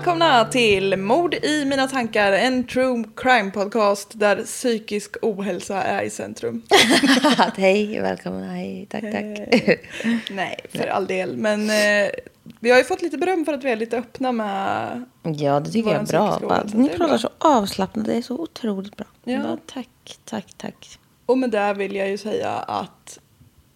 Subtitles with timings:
[0.00, 6.10] Välkomna till Mord i mina tankar, en true crime podcast där psykisk ohälsa är i
[6.10, 6.62] centrum.
[7.56, 8.46] Hej, välkomna.
[8.46, 9.24] Hej, tack, tack.
[10.30, 11.36] Nej, för all del.
[11.36, 12.10] Men eh,
[12.60, 15.04] vi har ju fått lite beröm för att vi är lite öppna med...
[15.22, 16.38] Ja, det tycker jag är bra.
[16.42, 18.06] ohälsa, Ni pratar så avslappnat.
[18.06, 19.06] Det är så otroligt bra.
[19.24, 19.42] Ja.
[19.42, 20.98] Bara, tack, tack, tack.
[21.26, 23.18] Och med det vill jag ju säga att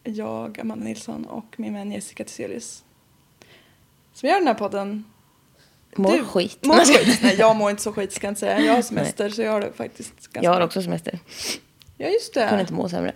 [0.04, 2.84] jag, Amanda Nilsson och min vän Jessica Theselius
[4.14, 5.04] som gör den här podden
[5.98, 6.58] Mår Du, skit.
[6.66, 6.74] Mår
[7.04, 7.18] skit.
[7.22, 8.60] Nej, jag mår inte så skit ska jag inte säga.
[8.60, 11.18] Jag har semester så jag har det faktiskt ganska Jag har också semester.
[11.96, 12.60] Ja, just Jag kunde det.
[12.60, 13.12] inte må sämre.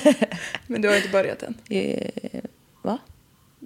[0.66, 1.54] Men du har inte börjat än.
[1.70, 2.08] Eh,
[2.82, 2.98] Va?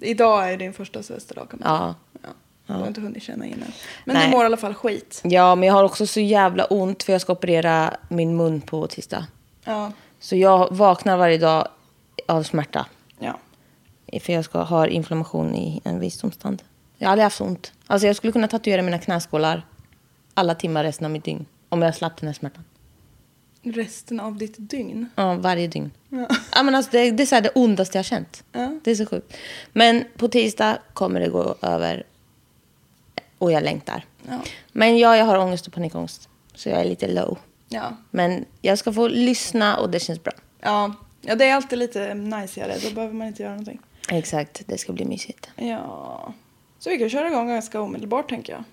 [0.01, 1.79] Idag är din första semesterdag kan man Ja.
[2.21, 2.33] säga.
[2.65, 2.73] Ja.
[2.73, 3.71] Du har inte hunnit känna in än.
[4.05, 4.25] Men Nej.
[4.25, 5.21] du mår i alla fall skit.
[5.23, 8.87] Ja, men jag har också så jävla ont för jag ska operera min mun på
[8.87, 9.27] tisdag.
[9.63, 9.91] Ja.
[10.19, 11.67] Så jag vaknar varje dag
[12.27, 12.85] av smärta.
[13.19, 13.39] Ja.
[14.21, 16.63] För jag ska ha inflammation i en visdomstand.
[16.99, 17.73] Jag har aldrig haft så ont.
[17.87, 19.65] Alltså jag skulle kunna tatuera mina knäskålar
[20.33, 21.45] alla timmar resten av mitt dygn.
[21.69, 22.63] Om jag slapp den här smärtan.
[23.61, 25.09] Resten av ditt dygn.
[25.15, 25.91] Ja, varje dygn.
[26.09, 26.63] Ja.
[26.63, 28.43] men alltså det, det är så här det ondaste jag har känt.
[28.51, 28.79] Ja.
[28.83, 29.37] Det är så sjukt.
[29.73, 32.03] Men på tisdag kommer det gå över.
[33.37, 34.05] Och jag längtar.
[34.27, 34.39] Ja.
[34.71, 36.29] Men ja, jag har ångest och panikångest.
[36.55, 37.37] Så jag är lite low.
[37.69, 37.97] Ja.
[38.11, 40.33] Men jag ska få lyssna och det känns bra.
[40.61, 40.93] Ja.
[41.21, 42.75] Ja, det är alltid lite najsigare.
[42.83, 43.79] Då behöver man inte göra någonting.
[44.09, 45.49] Exakt, det ska bli mysigt.
[45.55, 46.33] Ja.
[46.79, 48.63] Så vi kan köra igång ganska omedelbart tänker jag.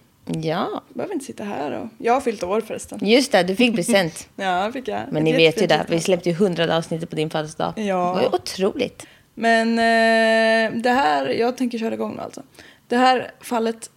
[0.44, 1.88] Ja, Jag behöver inte sitta här och...
[1.98, 2.98] Jag har fyllt år förresten.
[3.02, 4.28] just det, du fick present.
[4.36, 5.00] Ja, fick jag.
[5.10, 7.72] Men ni vet ju det, vi släppte ju hundrade avsnittet på din födelsedag.
[7.76, 7.82] Ja.
[7.82, 9.06] Det var ju otroligt.
[9.34, 12.42] Men eh, det här, jag tänker köra igång nu alltså.
[12.88, 13.90] Det här fallet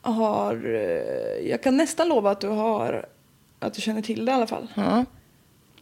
[0.00, 3.06] har, eh, jag kan nästan lova att du har,
[3.58, 4.66] att du känner till det i alla fall.
[4.74, 5.04] Ja.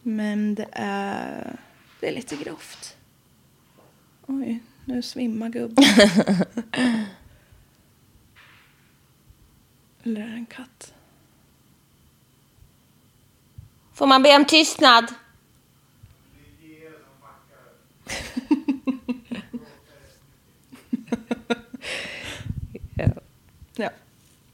[0.01, 1.55] Men det är,
[1.99, 2.97] det är lite grovt.
[4.27, 5.85] Oj, nu svimmar gubben.
[10.07, 10.93] Eller är det en katt?
[13.93, 15.05] Får man be om tystnad?
[23.75, 23.89] Ja,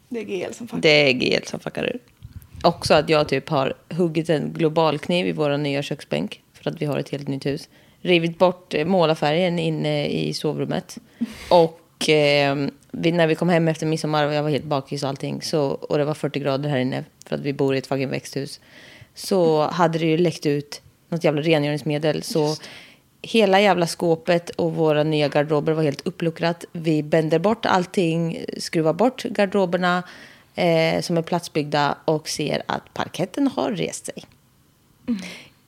[0.10, 0.82] det är GL som fuckar.
[0.82, 2.00] Det är GL som fuckar ur.
[2.64, 6.44] Också att jag typ har huggit en global kniv i vår nya köksbänk.
[6.54, 7.70] För att vi har ett helt nytt hus.
[8.02, 10.98] Rivit bort målarfärgen inne i sovrummet.
[11.50, 12.56] Och eh,
[12.92, 15.42] vi, när vi kom hem efter midsommar och jag var helt bakis och allting.
[15.42, 17.04] Så, och det var 40 grader här inne.
[17.26, 18.60] För att vi bor i ett fucking växthus.
[19.16, 22.24] Så hade det ju läckt ut något jävla rengöringsmedel.
[22.24, 22.56] Så
[23.22, 26.66] hela jävla skåpet och våra nya garderober var helt uppluckrat.
[26.72, 30.04] Vi bänder bort allting, skruvar bort garderoberna
[30.56, 34.24] eh, som är platsbyggda och ser att parketten har rest sig.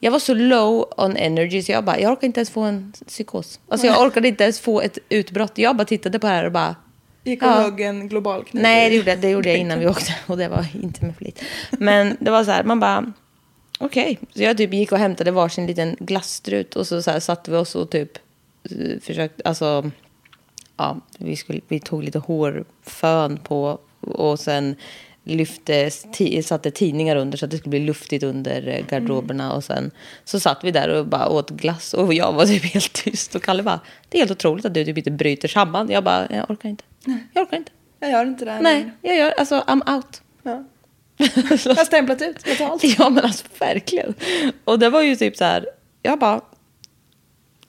[0.06, 2.94] Jag var så low on energy så jag bara, jag orkar inte ens få en
[3.08, 3.60] psykos.
[3.68, 5.58] Alltså jag orkade inte ens få ett utbrott.
[5.58, 6.76] Jag bara tittade på det här och bara,
[7.24, 7.52] Gick och Ja.
[7.62, 8.64] högg en global kniv.
[8.64, 11.16] Nej, det gjorde, jag- det gjorde jag innan vi åkte och det var inte med
[11.16, 11.42] flit.
[11.72, 13.14] Men det var så här, man bara,
[13.80, 14.20] okej.
[14.36, 17.58] Så jag typ gick och hämtade varsin liten glasstrut och så, så här, satte vi
[17.58, 18.12] oss och typ
[18.72, 19.92] eh, försökte, alltså,
[20.78, 24.76] ja, vi, skulle, vi tog lite hårfön på och sen
[25.26, 25.92] lyfte,
[26.44, 29.54] satte tidningar under så att det skulle bli luftigt under eh, garderoberna.
[29.54, 29.92] Och sen
[30.24, 33.36] så satt vi där och bara åt glass och jag var typ helt tyst.
[33.36, 33.80] Och Kalle bara,
[34.10, 35.90] det är helt otroligt att du typ inte bryter samman.
[35.90, 36.84] Jag bara, jag orkar inte.
[37.34, 37.72] Jag orkar inte.
[38.00, 38.92] Jag gör inte det här Nej, längre.
[39.02, 40.22] jag gör, alltså I'm out.
[40.44, 40.64] Ja.
[41.18, 42.84] Jag har stämplat ut betalt.
[42.98, 44.14] Ja men alltså verkligen.
[44.64, 45.66] Och det var ju typ så här,
[46.02, 46.42] jag bara,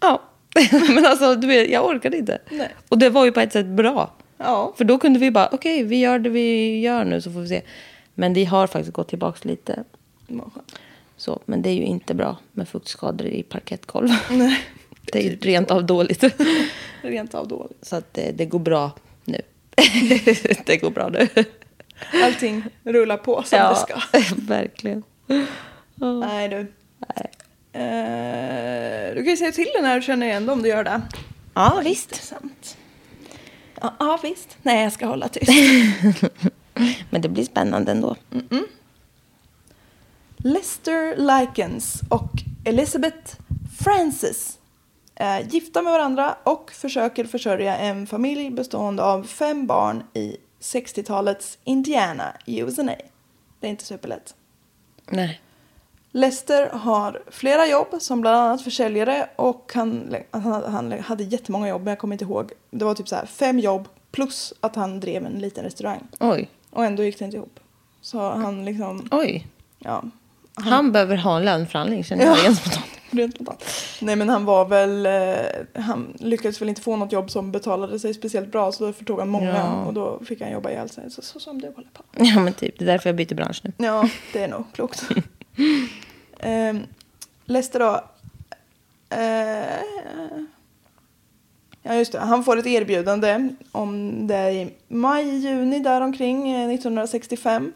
[0.01, 0.23] ja.
[0.95, 2.39] men alltså du vet, jag orkade inte.
[2.51, 2.75] Nej.
[2.89, 4.13] Och det var ju på ett sätt bra.
[4.39, 4.75] Ja.
[4.77, 7.49] För då kunde vi bara, okej vi gör det vi gör nu så får vi
[7.49, 7.63] se.
[8.15, 9.85] Men det har faktiskt gått tillbaka lite.
[11.17, 14.09] Så, men det är ju inte bra med fuktskador i parkettgolv.
[14.31, 14.59] Nej.
[15.13, 16.25] Det är ju rent av dåligt.
[17.03, 17.79] Rent av dåligt.
[17.87, 18.91] Så att det, det går bra
[19.25, 19.41] nu.
[20.67, 21.29] det går bra nu.
[22.25, 24.01] Allting rullar på som det ska.
[24.37, 25.03] verkligen.
[25.99, 26.59] Nej du.
[27.79, 30.85] Eh, du kan ju säga till den när du känner igen dem om du gör
[30.85, 31.03] det.
[31.55, 32.13] Ja, visst.
[32.13, 32.77] Intressant.
[33.81, 34.59] Ja, ja visst.
[34.63, 35.53] Nej, jag ska hålla tyst.
[37.11, 38.17] Men det blir spännande ändå.
[40.37, 42.31] Lester Likens och
[42.65, 43.37] Elizabeth
[43.79, 44.59] Francis
[45.15, 51.59] är gifta med varandra och försöker försörja en familj bestående av fem barn i 60-talets
[51.65, 52.83] Indiana, USA.
[53.61, 54.35] Det är inte superlätt.
[55.11, 55.41] Nej.
[56.17, 61.83] Lester har flera jobb som bland annat försäljare och han, han, han hade jättemånga jobb
[61.83, 62.53] men jag kommer inte ihåg.
[62.71, 66.01] Det var typ så här fem jobb plus att han drev en liten restaurang.
[66.21, 66.49] Oj.
[66.71, 67.61] Och ändå gick det inte ihop.
[68.01, 69.47] Så han liksom, Oj.
[69.79, 70.03] ja.
[70.55, 72.55] Han behöver ha en löneförhandling känner jag Ja.
[72.55, 72.87] spontant.
[73.11, 73.65] Rent spontant.
[74.01, 77.99] Nej men han var väl, eh, han lyckades väl inte få något jobb som betalade
[77.99, 79.85] sig speciellt bra så därför tog han många Ja.
[79.85, 81.11] och då fick han jobba ihjäl sig.
[81.11, 82.03] Så, så som du håller på.
[82.25, 83.73] Ja men typ, det är därför jag byter bransch nu.
[83.77, 85.09] Ja, det är nog klokt.
[86.43, 86.83] um,
[87.45, 88.01] Lester då.
[89.11, 89.81] eh,
[91.83, 96.71] ja just det, han får ett erbjudande om det är i maj, juni däromkring eh,
[96.71, 97.73] 1965.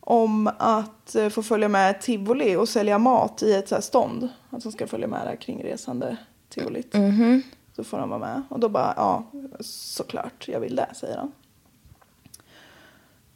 [0.00, 4.28] Om att eh, få följa med tivoli och sälja mat i ett så här stånd.
[4.50, 6.16] Att han ska följa med det här kringresande
[6.48, 6.94] tivolit.
[7.76, 8.42] Så får han vara med.
[8.48, 9.24] Och då bara, ja
[9.60, 11.32] såklart jag vill det, säger han.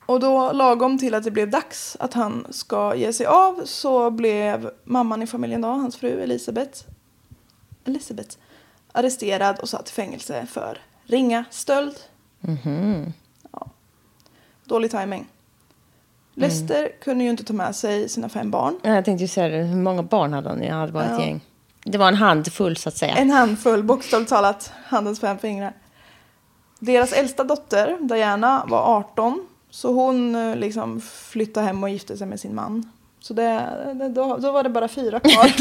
[0.07, 4.11] Och då lagom till att det blev dags att han ska ge sig av så
[4.11, 6.85] blev mamman i familjen då, hans fru Elisabeth,
[7.85, 8.37] Elisabeth
[8.93, 11.95] arresterad och satt i fängelse för ringa stöld.
[13.53, 13.67] Ja.
[14.65, 15.27] Dålig timing.
[16.35, 18.79] Lester kunde ju inte ta med sig sina fem barn.
[18.83, 20.63] Jag tänkte ju säga det, hur många barn hade han?
[20.63, 21.21] Ja, det var ett Ja.
[21.21, 21.41] gäng.
[21.85, 23.15] Det var en handfull så att säga.
[23.17, 25.73] En handfull, bokstavligt talat, handens fem fingrar.
[26.79, 29.47] Deras äldsta dotter, Diana, var 18.
[29.75, 32.91] Så hon eh, liksom flyttade hem och gifte sig med sin man.
[33.21, 33.43] Så det,
[33.95, 35.53] det, då, då var det bara fyra kvar.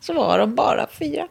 [0.00, 1.28] Så var de bara fyra.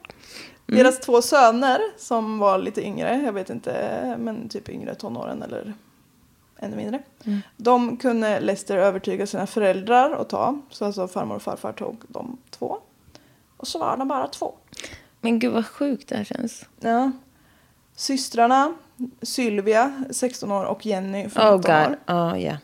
[0.66, 5.74] Deras två söner som var lite yngre, jag vet inte, men typ yngre tonåren eller
[6.60, 7.04] ännu mindre.
[7.58, 10.62] De kunde Lester övertyga sina föräldrar att ta.
[10.70, 12.78] Så alltså farmor och farfar tog de två.
[13.58, 14.54] Och så var de bara två.
[15.22, 16.66] Men gud vad sjukt det här känns.
[16.80, 17.12] Ja.
[17.96, 18.76] Systrarna,
[19.22, 21.88] Sylvia, 16 år och Jenny, 15 Oh år.
[21.88, 21.98] god.
[22.06, 22.58] Ja, ja.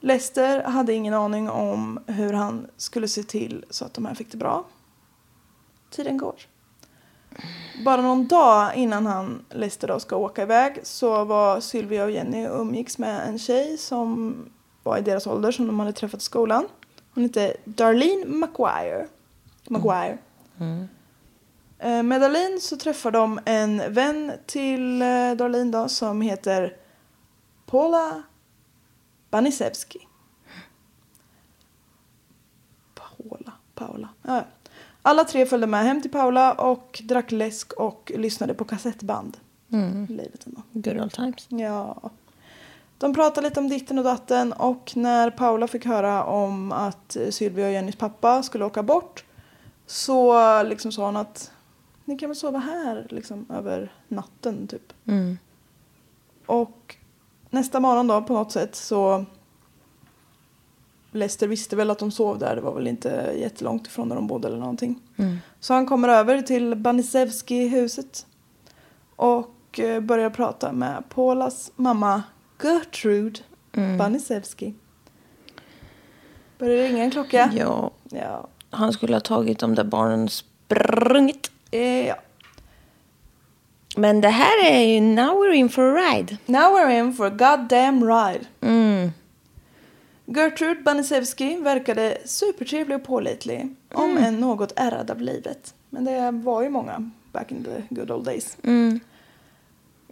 [0.00, 4.30] Lester hade ingen aning om hur han skulle se till så att de här fick
[4.30, 4.64] det bra.
[5.90, 6.34] Tiden går.
[7.84, 12.46] Bara någon dag innan han, Lester då, ska åka iväg så var Sylvia och Jenny
[12.48, 14.34] och umgicks med en tjej som
[14.82, 16.68] var i deras ålder som de hade träffat i skolan.
[17.14, 19.06] Hon hette Darlene Maguire.
[19.68, 20.18] Maguire.
[20.60, 20.84] Eh,
[21.78, 26.76] Med Darlene så träffar de en vän till eh, Darlene då som heter
[27.66, 28.22] Paula
[29.30, 29.98] Banisewski.
[32.94, 34.08] Paula, Paula.
[34.22, 34.44] Ja.
[35.02, 39.36] Alla tre följde med hem till Paula och drack läsk och lyssnade på kassettband.
[40.08, 40.62] Livet ändå.
[40.72, 41.46] Good old times.
[41.48, 42.10] Ja.
[42.98, 47.30] De pratade lite om ditten och datten och när Paula fick höra om att eh,
[47.30, 49.24] Sylvia och Jennys pappa skulle åka bort
[49.86, 51.50] så liksom sa hon att
[52.06, 54.92] ni kan väl sova här liksom över natten typ.
[55.06, 55.38] Mm.
[56.46, 56.96] Och
[57.50, 59.24] nästa morgon då på något sätt så
[61.12, 62.54] Lester visste väl att de sov där.
[62.56, 65.00] Det var väl inte jättelångt ifrån där de bodde eller någonting.
[65.60, 68.26] Så han kommer över till Banisewski-huset
[69.16, 72.22] och eh, börjar prata med Paulas mamma
[72.62, 73.40] Gertrude
[73.98, 74.74] Banisewski.
[76.58, 77.50] Börjar det ringa en klocka?
[77.56, 78.48] Ja, Ja.
[78.70, 81.50] han skulle ha tagit de där barnen sprungit.
[81.70, 82.16] Eh, ja.
[83.96, 86.36] Men det här är ju now we're in for a ride.
[86.46, 88.46] Now we're in for a goddamn ride.
[88.60, 89.10] Mm.
[90.26, 93.74] Gertrude Banisewski verkade supertrevlig och pålitlig.
[93.92, 95.74] Om än något ärrad av livet.
[95.90, 98.56] Men det var ju många back in the good old days.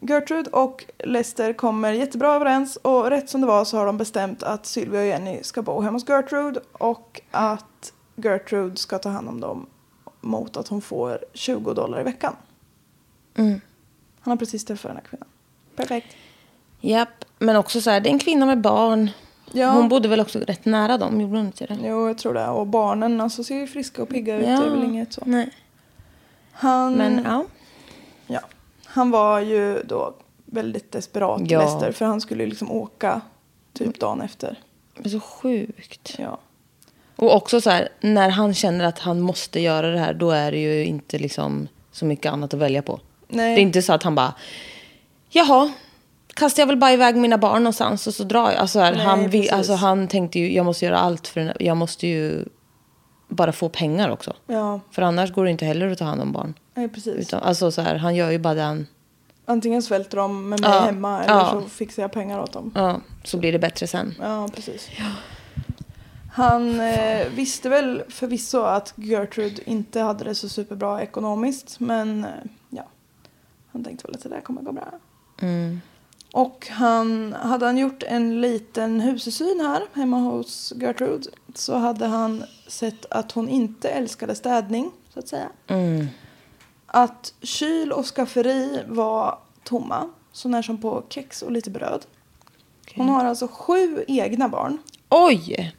[0.00, 4.42] Gertrude och Lester kommer jättebra överens och rätt som det var så har de bestämt
[4.42, 9.28] att Sylvia och Jenny ska bo hemma hos Gertrude och att Gertrude ska ta hand
[9.28, 9.66] om dem
[10.24, 12.36] mot att hon får 20 dollar i veckan.
[13.36, 13.60] Han
[14.30, 15.28] har precis träffat den här kvinnan.
[15.76, 16.16] Perfekt.
[16.80, 19.10] Japp, men också så här, det är en kvinna med barn.
[19.52, 19.70] Ja.
[19.70, 21.78] Hon bodde väl också rätt nära dem, gjorde hon inte det?
[21.82, 22.48] Jo, jag tror det.
[22.48, 24.44] Och barnen alltså, ser ju friska och pigga ut.
[24.44, 25.22] Det är väl inget så.
[25.26, 25.50] Nej.
[26.52, 27.44] Han, Men ja.
[28.26, 28.40] ja,
[28.84, 30.14] han var ju då
[30.44, 31.62] väldigt desperat, Ja.
[31.62, 31.92] Lester.
[31.92, 33.20] För han skulle ju liksom åka
[33.72, 34.58] typ dagen efter.
[34.96, 36.14] Det är så sjukt.
[36.18, 36.38] Ja.
[37.24, 40.52] Och också så här, när han känner att han måste göra det här, då är
[40.52, 43.00] det ju inte liksom så mycket annat att välja på.
[43.28, 43.54] Nej.
[43.54, 44.34] Det är inte så att han bara,
[45.30, 45.72] jaha,
[46.34, 48.54] kastar jag väl bara iväg mina barn någonstans och så drar jag.
[48.60, 49.52] Alltså, här, Nej, han, precis.
[49.52, 52.44] alltså, han tänkte ju, jag måste göra allt för den jag måste ju
[53.28, 54.32] bara få pengar också.
[54.46, 56.54] Ja, För annars går det inte heller att ta hand om barn.
[56.74, 57.14] nej, precis.
[57.14, 58.86] Utan, alltså så här, han gör ju bara den,
[59.46, 60.80] Antingen svälter de med mig Ja.
[60.80, 61.50] hemma eller Ja.
[61.62, 62.72] så fixar jag pengar åt dem.
[62.74, 64.14] ja, så blir det bättre sen.
[64.20, 64.88] Ja, precis.
[66.34, 71.80] Han eh, visste väl förvisso att Gertrude inte hade det så superbra ekonomiskt.
[71.80, 72.30] Men eh,
[72.70, 72.84] ja,
[73.72, 74.88] han tänkte väl att det där kommer gå bra.
[75.40, 75.80] Mm.
[76.32, 82.44] Och han, hade han gjort en liten husesyn här hemma hos Gertrude så hade han
[82.66, 85.48] sett att hon inte älskade städning, så att säga.
[85.66, 86.06] Mm.
[86.86, 92.06] Att kyl och skafferi var tomma, så när som på kex och lite bröd.
[92.96, 94.78] Hon har alltså sju egna barn.
[95.08, 95.74] Oj!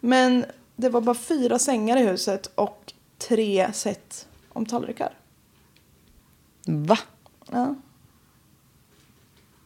[0.00, 0.44] Men
[0.76, 5.12] det var bara fyra sängar i huset och tre set om tallrikar.
[6.66, 6.98] Va?
[7.50, 7.74] Ja.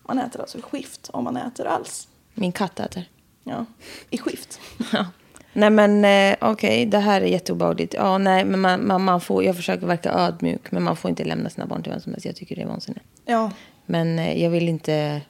[0.03, 2.09] Man äter alltså i skift om man äter alls.
[2.35, 3.09] Min katt äter.
[3.45, 3.67] Ja,
[4.11, 4.61] i skift.
[4.93, 5.07] Ja.
[5.53, 7.95] Nej men eh, okej, det här är jätteobehagligt.
[7.95, 11.25] Ja, nej, men man, man, man får, jag försöker verka ödmjuk, men man får inte
[11.25, 12.27] lämna sina barn till vem som helst.
[12.27, 13.05] Jag tycker det är vansinnigt.
[13.25, 13.51] Ja,
[13.87, 15.23] Men eh, jag vill inte...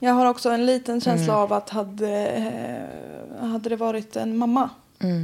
[0.00, 4.70] jag har också en liten känsla av att hade, eh, hade det varit en mamma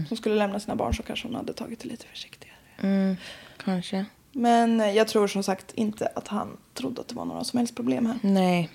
[0.09, 2.57] som skulle lämna sina barn så kanske hon hade tagit det lite försiktigare.
[2.81, 3.17] Mm,
[3.57, 4.05] kanske.
[4.33, 7.59] Men eh, jag tror som sagt inte att han trodde att det var några som
[7.59, 8.19] helst problem här.
[8.23, 8.71] Nej.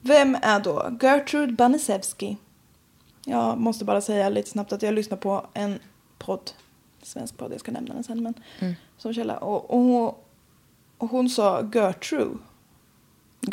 [0.00, 2.36] Vem är då Gertrude Banisewski?
[3.24, 5.78] Jag måste bara säga lite snabbt att jag lyssnar på en
[6.18, 6.50] podd,
[7.02, 8.34] svensk podd, jag ska nämna den sen, men
[8.98, 9.36] som källa.
[9.36, 10.14] Och, och, hon,
[10.98, 12.38] och hon sa Gertrude.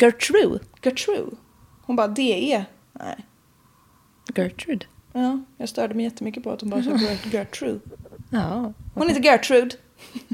[0.00, 0.60] Gertrude.
[0.82, 1.36] Gertrude.
[1.82, 2.64] Hon bara DE.
[2.92, 3.24] Nej.
[4.36, 4.86] Gertrude.
[5.12, 7.80] Ja, jag störde mig jättemycket på att hon bara sa Ger- Gertrude.
[8.30, 8.72] Ja.
[8.94, 9.76] Hon heter Gertrude.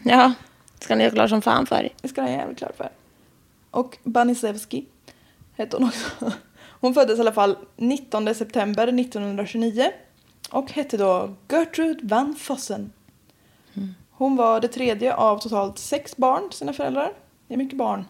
[0.05, 0.33] Ja,
[0.81, 1.89] ska ni ha klart som fan för.
[2.03, 2.91] Det ska jag jävligt klart för.
[3.71, 4.87] Och Banisewski
[5.57, 6.33] hette hon också.
[6.81, 9.91] Hon föddes i alla fall 19 september 1929
[10.51, 12.93] och hette då Gertrude van Fossen.
[14.11, 17.13] Hon var det tredje av totalt sex barn till sina föräldrar.
[17.49, 18.05] Det är mycket barn.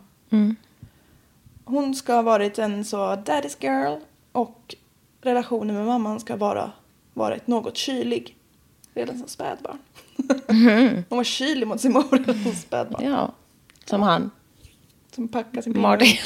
[1.65, 4.01] Hon ska ha varit en så daddy's girl
[4.33, 4.75] och
[5.23, 6.71] relationen med mamman ska vara
[7.15, 8.37] varit något kylig.
[8.95, 9.79] Redan som spädbarn.
[11.09, 13.05] Hon var kylig mot sin mor redan som spädbarn.
[13.05, 13.33] Ja,
[13.85, 14.31] som han.
[15.15, 15.81] Som packar sin.
[15.81, 16.17] Martin.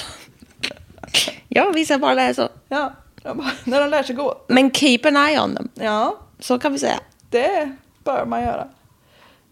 [1.48, 2.48] ja, vissa barn är så.
[2.68, 4.34] Ja, bara, när de lär sig gå.
[4.48, 5.68] Men keep an eye on them.
[5.74, 7.00] Ja, Så kan vi säga.
[7.30, 8.68] det bör man göra.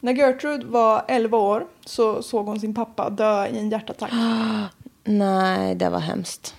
[0.00, 4.10] När Gertrude var 11 år så såg hon sin pappa dö i en hjärtattack.
[5.04, 6.54] Nej, det var hemskt.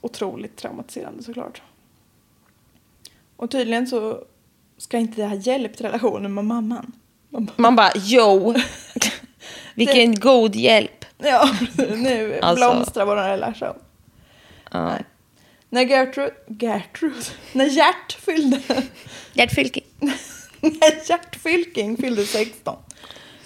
[0.00, 1.62] Otroligt traumatiserande såklart.
[3.36, 4.24] Och tydligen så
[4.78, 6.92] ska inte det ha hjälpt relationen med mamman.
[7.30, 8.54] Man bara, Man bara, yo.
[9.74, 11.04] Vilken god hjälp.
[11.18, 12.70] ja, nu Alltså.
[12.70, 13.74] blomstrar vår relation.
[14.70, 14.84] Ja.
[14.88, 15.04] Nej.
[15.70, 17.14] När Gertrude, Gertrude,
[17.52, 18.60] när Gert fyllde
[19.32, 19.84] Gert Fylking.
[20.60, 22.76] När Gert Fylking fyllde 16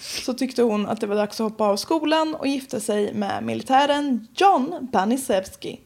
[0.09, 3.43] så tyckte hon att det var dags att hoppa av skolan och gifta sig med
[3.43, 5.79] militären John Banisewski.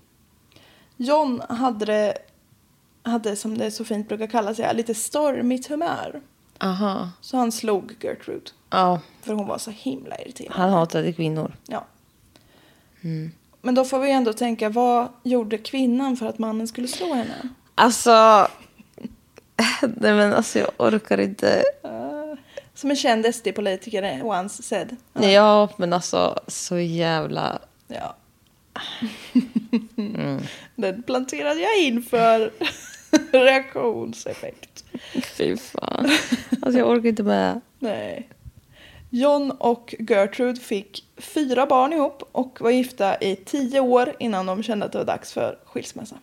[0.97, 2.17] John hade, det,
[3.03, 6.21] hade, som det så fint brukar kallas, lite stormigt humör.
[6.59, 7.09] Aha.
[7.21, 10.53] Så han slog Gertrude, Ja, för hon var så himla irriterad.
[10.53, 11.53] han hatade kvinnor.
[11.67, 11.85] Ja.
[13.61, 17.49] Men då får vi ändå tänka, vad gjorde kvinnan för att mannen skulle slå henne?
[17.75, 18.47] Alltså...
[19.81, 21.63] Nej men alltså jag orkar inte.
[22.83, 24.95] Som en känd SD-politiker once said.
[25.13, 27.59] Ja, men alltså så jävla...
[27.87, 28.15] Ja.
[30.75, 32.51] Den planterade jag in för
[33.31, 34.83] reaktionseffekt.
[35.37, 36.09] Fy fan.
[36.61, 37.61] Alltså jag orkar inte med.
[37.79, 38.29] Nej.
[39.09, 44.63] John och Gertrude fick fyra barn ihop och var gifta i tio år innan de
[44.63, 46.15] kände att det var dags för skilsmässa.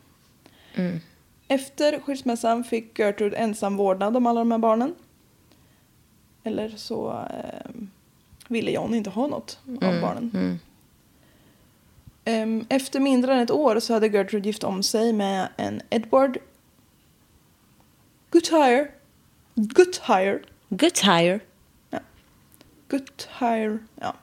[1.49, 4.95] Efter skilsmässan fick Gertrude ensam vårdnad om alla de här barnen.
[6.45, 7.71] Eller så eh,
[8.49, 10.59] ville John inte ha något av barnen.
[12.25, 16.39] Ehm, Efter mindre än ett år så hade Gertrude gift om sig med en Edward
[18.31, 18.89] Goodhire.
[19.55, 20.41] Goodhire.
[20.69, 21.41] Good hire.
[22.89, 23.79] Goodhire.
[24.01, 24.15] Ja.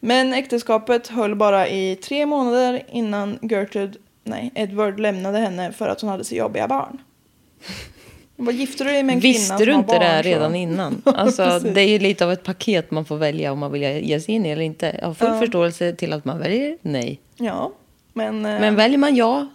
[0.00, 6.00] Men äktenskapet höll bara i tre månader innan Gertrude, nej, Edward lämnade henne för att
[6.00, 6.98] hon hade så jobbiga barn.
[8.44, 11.02] Vad gifte du dig med en kvinna Visste du inte det barn, så- redan innan?
[11.14, 14.20] Alltså, det är ju lite av ett paket man får välja om man vill ge
[14.20, 14.96] sig in i eller inte.
[15.00, 17.20] Jag har full förståelse till att man väljer nej.
[17.36, 17.72] Ja,
[18.12, 18.34] men...
[18.46, 19.46] eh, Men väljer man ja,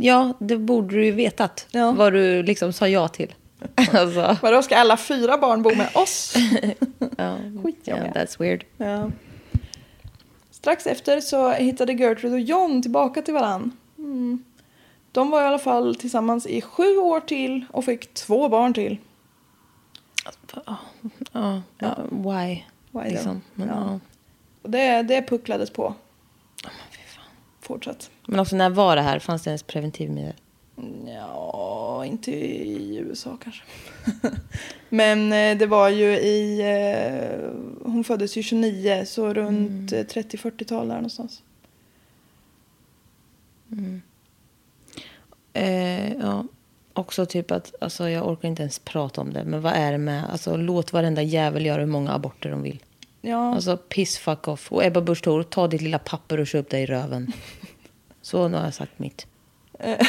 [0.00, 1.66] ja, det borde du ju vetat.
[1.70, 1.92] Ja.
[1.92, 3.34] Vad du liksom sa ja till.
[3.74, 6.34] alltså, Vadå, ska alla fyra barn bo med oss?
[7.16, 7.96] ja, Skitjobbiga.
[8.04, 8.64] yeah, that's weird.
[8.76, 9.10] Ja.
[10.50, 13.72] Strax efter så hittade Gertrude och John tillbaka till varann.
[13.98, 14.44] Mm.
[15.12, 18.98] De var i alla fall tillsammans i sju år till och fick två barn till.
[21.32, 22.54] Ja, ja, why?
[22.54, 23.00] Why då?
[23.10, 23.42] liksom.
[23.54, 23.74] Men, Ja.
[23.74, 24.00] ja.
[24.62, 25.94] Och det, det pucklades på.
[27.60, 28.10] Fortsatt.
[28.26, 29.18] men också när var det här?
[29.18, 30.34] Fanns det ens preventivmedel?
[31.06, 33.62] Ja, inte i USA kanske.
[34.88, 36.60] Men eh, det var ju i...
[36.60, 37.50] Eh,
[37.90, 41.42] hon föddes ju 29, så runt eh, 30-40-tal där någonstans.
[45.52, 46.44] Eh, ja.
[46.92, 49.44] Också typ att, alltså jag orkar inte ens prata om det.
[49.44, 52.78] Men vad är det med, alltså låt varenda jävel göra hur många aborter de vill.
[53.20, 54.72] Ja, Alltså piss fuck off.
[54.72, 57.32] Och Ebba Busch Thor, ta ditt lilla papper och kör upp dig i röven.
[58.22, 59.26] Så nu har jag sagt mitt.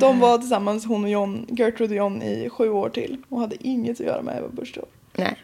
[0.00, 3.16] de var tillsammans, hon och John, Gertrude och John, i sju år till.
[3.28, 4.86] Och hade inget att göra med Ebba Busch Thor.
[5.12, 5.36] Nej.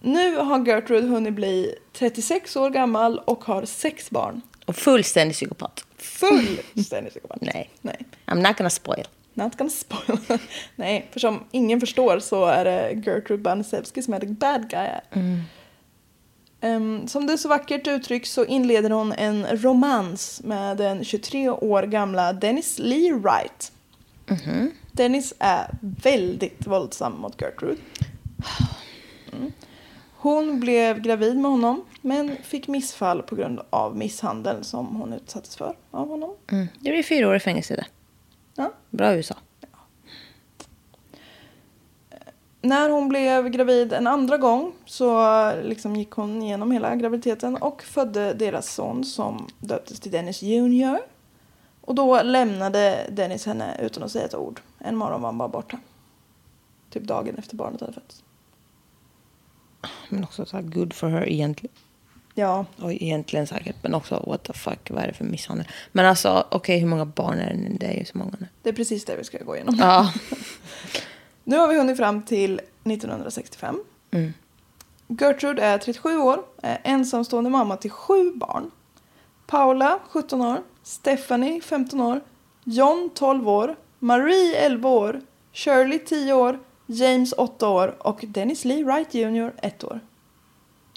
[0.00, 4.40] Nu har Gertrude hunnit bli 36 år gammal och har sex barn.
[4.66, 5.84] Och fullständig psykopat.
[6.04, 7.40] Fullständigt psykopat.
[7.40, 7.70] Nej.
[7.80, 8.06] Nej.
[8.26, 9.04] I'm not gonna spoil.
[9.34, 10.18] Not gonna spoil.
[10.76, 14.80] Nej, för som ingen förstår så är det Gertrude Banisewski som är the bad guy
[14.80, 15.02] här.
[16.60, 21.82] Ehm, som det så vackert uttrycks så inleder hon en romans med den 23 år
[21.82, 23.72] gamla Dennis Lee Wright.
[24.92, 27.80] Dennis är väldigt våldsam mot Gertrude.
[29.32, 29.52] Mm.
[30.16, 35.56] Hon blev gravid med honom men fick missfall på grund av misshandel som hon utsattes
[35.56, 36.34] för av honom.
[36.52, 36.66] Mm.
[36.80, 37.86] Det blir fyra år i fängelse det.
[38.54, 38.72] Ja.
[38.90, 39.34] Bra USA.
[42.60, 47.82] När hon blev gravid en andra gång så liksom gick hon igenom hela graviditeten och
[47.82, 51.00] födde deras son som döptes till Dennis Junior.
[51.80, 54.60] Och då lämnade Dennis henne utan att säga ett ord.
[54.78, 55.78] En morgon var han bara borta.
[56.90, 58.24] Typ dagen efter barnet hade fötts.
[60.08, 61.74] Men också så här good for her egentligen.
[62.34, 63.76] Ja, Och egentligen säkert.
[63.82, 65.66] Men också what the fuck, vad är det för misshandel?
[65.92, 67.78] Men alltså okej, hur många barn är det?
[67.78, 68.46] Det är ju så många nu.
[68.62, 69.76] det är precis det vi ska gå igenom.
[69.78, 70.12] Ja.
[71.46, 73.80] Nu har vi hunnit fram till 1965.
[74.10, 74.32] Mm.
[75.08, 78.70] Gertrude är 37 år, är ensamstående mamma till sju barn.
[79.46, 80.62] Paula, 17 år.
[80.82, 82.20] Stephanie, 15 år.
[82.64, 83.76] John, 12 år.
[83.98, 85.20] Marie, 11 år.
[85.52, 86.58] Shirley, 10 år.
[86.86, 87.96] James, 8 år.
[87.98, 90.00] Och Dennis Lee Wright Jr, 1 år.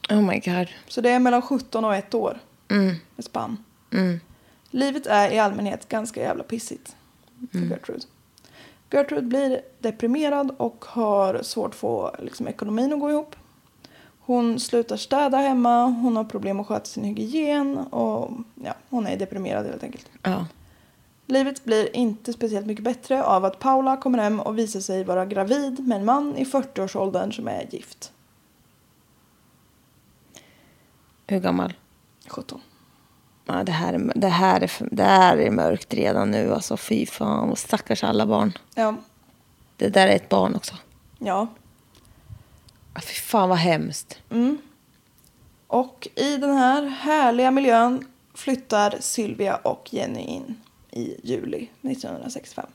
[0.09, 0.67] Oh my god.
[0.87, 2.39] Så det är mellan 17 och 1 år.
[2.67, 2.95] Mm.
[3.15, 3.57] Med spann.
[3.93, 4.19] Mm.
[4.69, 6.95] Livet är i allmänhet ganska jävla pissigt
[7.51, 8.05] för Gertrude.
[8.91, 13.35] Gertrude blir deprimerad och har svårt att få liksom, ekonomin att gå ihop.
[14.19, 18.31] Hon slutar städa hemma, hon har problem att sköta sin hygien och
[18.63, 20.09] ja, hon är deprimerad helt enkelt.
[20.23, 20.45] Ja.
[21.25, 25.25] Livet blir inte speciellt mycket bättre av att Paula kommer hem och visar sig vara
[25.25, 28.11] gravid med en man i 40-årsåldern som är gift.
[31.27, 31.73] Hur gammal?
[32.27, 32.61] 17.
[33.45, 36.53] Ja, det, här är, det, här är, det här är mörkt redan nu.
[36.53, 37.49] Alltså fy fan.
[37.49, 38.53] Och stackars alla barn.
[38.75, 38.95] Ja,
[39.77, 40.75] Det där är ett barn också.
[41.19, 41.47] ja.
[42.93, 44.21] Ja, Fy fan vad hemskt.
[45.67, 50.61] Och i den här härliga miljön flyttar Sylvia och Jenny in
[50.91, 52.65] i juli 1965.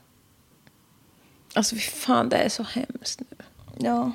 [1.55, 3.37] Alltså fy fan, det är så hemskt nu.
[3.77, 4.11] Ja,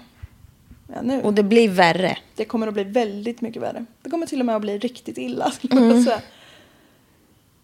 [0.94, 1.22] ja nu.
[1.22, 2.18] Och det blir värre.
[2.34, 3.84] Det kommer att bli väldigt mycket värre.
[4.02, 5.50] Det kommer till och med att bli riktigt illa.
[6.04, 6.22] säga.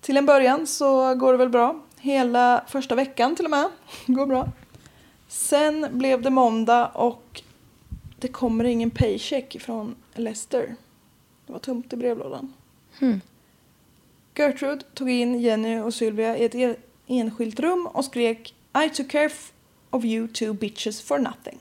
[0.01, 1.81] Till en början så går det väl bra.
[1.99, 3.69] Hela första veckan till och med
[4.07, 4.49] går bra.
[5.29, 7.43] Sen blev det måndag och
[8.19, 10.77] det kommer ingen paycheck från Lester.
[11.47, 12.53] Det var tomt i brevlådan.
[14.37, 19.31] Gertrude tog in Jenny och Sylvia i ett enskilt rum och skrek I took care
[19.91, 21.59] of you two bitches for nothing.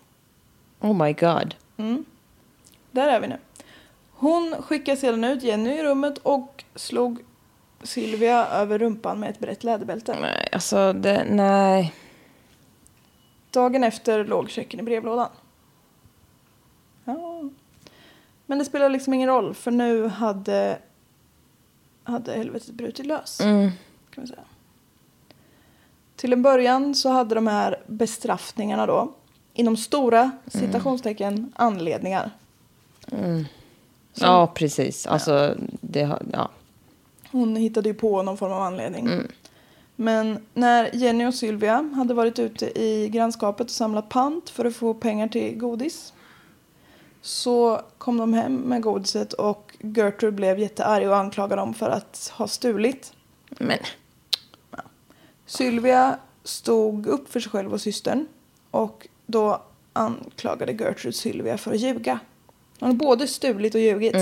[0.84, 1.56] Oh my god.
[2.92, 3.38] Där är vi nu.
[4.12, 7.24] Hon skickade sedan ut Jenny i rummet och slog
[7.84, 10.18] Sylvia över rumpan med ett brett läderbälte.
[10.22, 11.94] Nej, alltså det, nej.
[13.52, 15.30] Dagen efter låg checken i brevlådan.
[17.06, 17.42] Ja.
[18.46, 20.80] Men det spelar liksom ingen roll för nu hade
[22.04, 23.38] hade helvetet brutit lös.
[23.38, 23.72] Kan
[24.16, 24.44] man säga.
[26.16, 29.14] Till en början så hade de här bestraffningarna då
[29.54, 32.32] inom stora citationstecken anledningar.
[34.14, 35.08] Ja, precis.
[35.08, 36.22] Alltså, det har...
[36.34, 36.50] Ja.
[37.32, 39.10] Hon hittade ju på någon form av anledning.
[39.96, 44.76] Men när Jenny och Sylvia hade varit ute i grannskapet och samlat pant för att
[44.76, 46.14] få pengar till godis
[47.22, 52.32] så kom de hem med godiset och Gertrude blev jättearg och anklagade dem för att
[52.34, 53.14] ha stulit.
[53.50, 53.80] Men...
[55.46, 58.28] Sylvia stod upp för sig själv och systern
[58.72, 59.62] och då
[59.94, 62.20] anklagade Gertrude Sylvia för att ljuga.
[62.80, 64.16] Hon har både stulit och ljugit.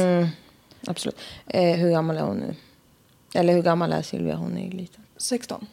[0.88, 1.18] Absolut.
[1.48, 2.56] Eh, hur gammal är hon nu?
[3.34, 4.36] Eller hur gammal är Silvia?
[4.36, 5.04] Hon är ju liten.
[5.18, 5.68] 16.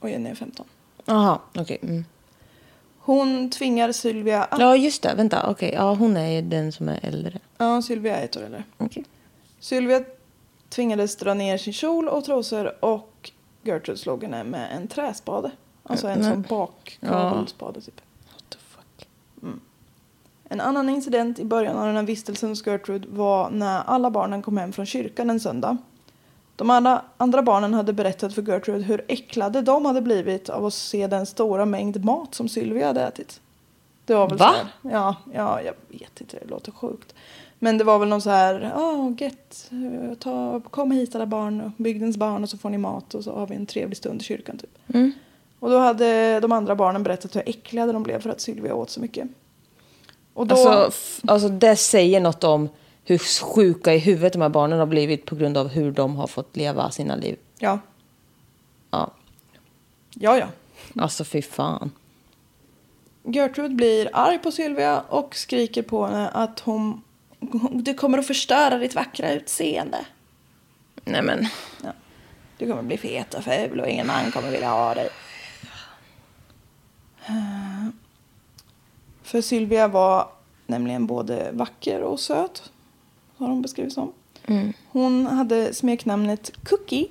[0.00, 0.66] Och Jenny är 15.
[1.04, 1.78] Jaha, okej.
[1.82, 2.04] Mm.
[2.98, 4.60] Hon tvingar Sylvia att...
[4.60, 5.14] Ja, just det.
[5.14, 5.50] Vänta.
[5.50, 7.38] Okej, ja, hon är ju den som är äldre.
[7.58, 8.64] Ja, Sylvia är ett år äldre.
[8.78, 9.04] Okej.
[9.60, 10.04] Sylvia
[10.68, 13.30] tvingades dra ner sin kjol och trosor och
[13.62, 15.50] Gertrude slog henne med en träspade.
[15.82, 18.00] Alltså en sån bakkavelspade typ.
[20.54, 24.42] En annan incident i början av den här vistelsen hos Gertrude var när alla barnen
[24.42, 25.76] kom hem från kyrkan en söndag.
[26.56, 30.74] De andra, andra barnen hade berättat för Gertrude hur äcklade de hade blivit av att
[30.74, 33.40] se den stora mängd mat som Sylvia hade ätit.
[34.04, 34.50] Det var väl Va?
[34.52, 37.14] så här, ja, ja, jag vet inte, det låter sjukt.
[37.58, 39.70] Men det var väl någon så här, oh, get,
[40.18, 43.46] ta, kom hit alla barn, bygdens barn och så får ni mat och så har
[43.46, 44.78] vi en trevlig stund i kyrkan typ.
[45.60, 48.90] Och då hade de andra barnen berättat hur äckliga de blev för att Sylvia åt
[48.90, 49.28] så mycket.
[50.34, 52.68] Och då, Alltså, alltså, det säger något om
[53.04, 56.26] hur sjuka i huvudet de här barnen har blivit på grund av hur de har
[56.26, 57.36] fått leva sina liv.
[57.58, 57.78] ja,
[58.90, 59.10] Ja,
[60.14, 60.46] ja, ja.
[61.02, 61.90] alltså fy fan.
[63.22, 67.02] Gertrude blir arg på Sylvia och skriker på henne att hon,
[67.72, 70.06] du kommer att förstöra ditt vackra utseende.
[71.04, 71.46] Nej men.
[71.82, 71.92] Ja.
[72.58, 75.08] Du kommer bli fet och ful och ingen man kommer vilja ha dig.
[79.24, 80.28] För Sylvia var
[80.66, 82.72] nämligen både vacker och söt.
[83.36, 84.12] Har hon beskrivits som.
[84.88, 87.06] Hon hade smeknamnet Cookie.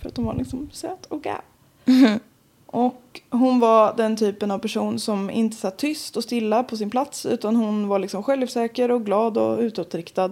[0.00, 1.44] För att hon var liksom söt och gap.
[2.66, 6.90] Och hon var den typen av person som inte satt tyst och stilla på sin
[6.90, 7.26] plats.
[7.26, 10.30] Utan hon var liksom självsäker och glad och utåtriktad.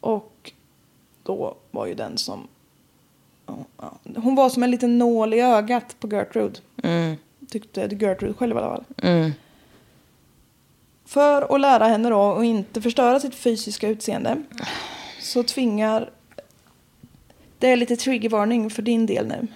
[0.00, 0.52] Och
[1.22, 2.48] då var ju den som...
[4.16, 6.60] Hon var som en liten nål i ögat på Gertrude.
[7.48, 8.84] Tyckte Gertrude själv i alla fall.
[11.10, 14.42] För att lära henne då att inte förstöra sitt fysiska utseende
[15.20, 16.10] så tvingar...
[17.58, 19.46] Det är lite triggervarning för din del nu.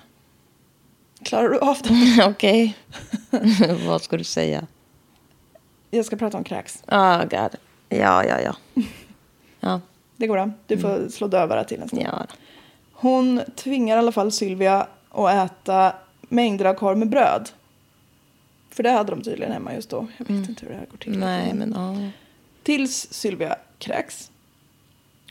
[1.22, 2.24] Klarar du av det?
[2.28, 2.76] Okej.
[3.86, 4.66] Vad ska du säga?
[5.90, 6.82] Jag ska prata om kräks.
[6.86, 7.56] Ah, god.
[7.88, 8.56] Ja, ja, ja.
[9.60, 9.80] Ja,
[10.16, 10.50] Det går bra.
[10.66, 12.02] Du får slå dövörat till en stund.
[12.02, 12.26] ja.
[12.92, 17.50] Hon tvingar i alla fall Sylvia att äta mängder av korv med bröd.
[18.74, 20.06] För det hade de tydligen hemma just då.
[20.16, 21.18] Jag vet inte hur det här går till.
[21.18, 22.10] Nej, men ja.
[22.62, 24.30] Tills Sylvia kräks.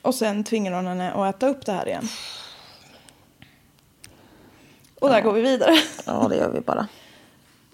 [0.01, 2.07] Och sen tvingar hon henne att äta upp det här igen.
[4.99, 5.75] Och där går vi vidare.
[6.05, 6.87] Ja, det gör vi bara.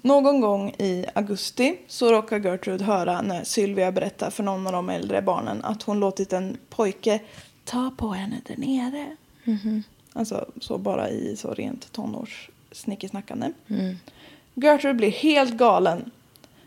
[0.02, 4.90] Någon gång i augusti så råkar Gertrude höra när Sylvia berättar för någon av de
[4.90, 7.20] äldre barnen att hon låtit en pojke
[7.66, 9.16] ta på henne där nere.
[10.14, 13.52] Alltså så bara i så rent tonårssnickesnackande.
[14.62, 16.12] Gertrude blir helt galen.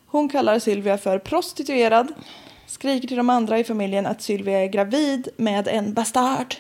[0.07, 2.13] Hon kallar Sylvia för prostituerad.
[2.67, 6.55] Skriker till de andra i familjen att Sylvia är gravid med en bastard.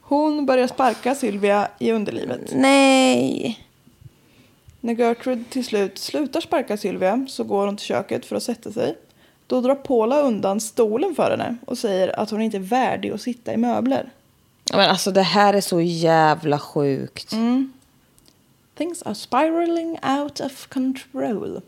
[0.00, 2.40] Hon börjar sparka Sylvia i underlivet.
[2.54, 3.60] Nej.
[4.80, 8.72] När Gertrude till slut slutar sparka Sylvia så går hon till köket för att sätta
[8.72, 8.96] sig.
[9.46, 13.20] Då drar Paula undan stolen för henne och säger att hon inte är värdig att
[13.20, 14.10] sitta i möbler.
[14.72, 17.32] Men alltså det här är så jävla sjukt.
[18.76, 21.60] Things are spiraling out of control.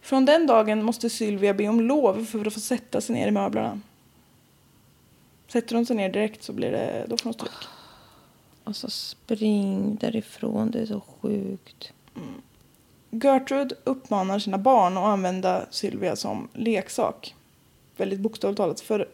[0.00, 3.30] Från den dagen måste Sylvia be om lov för att få sätta sig ner i
[3.30, 3.80] möblerna.
[5.48, 7.52] Sätter hon sig ner direkt så blir det, då får hon stryk.
[8.64, 11.92] Alltså spring därifrån, det är så sjukt.
[13.10, 17.34] Gertrude uppmanar sina barn att använda Sylvia som leksak.
[17.96, 18.80] Väldigt bokstavligt talat.
[18.80, 19.08] För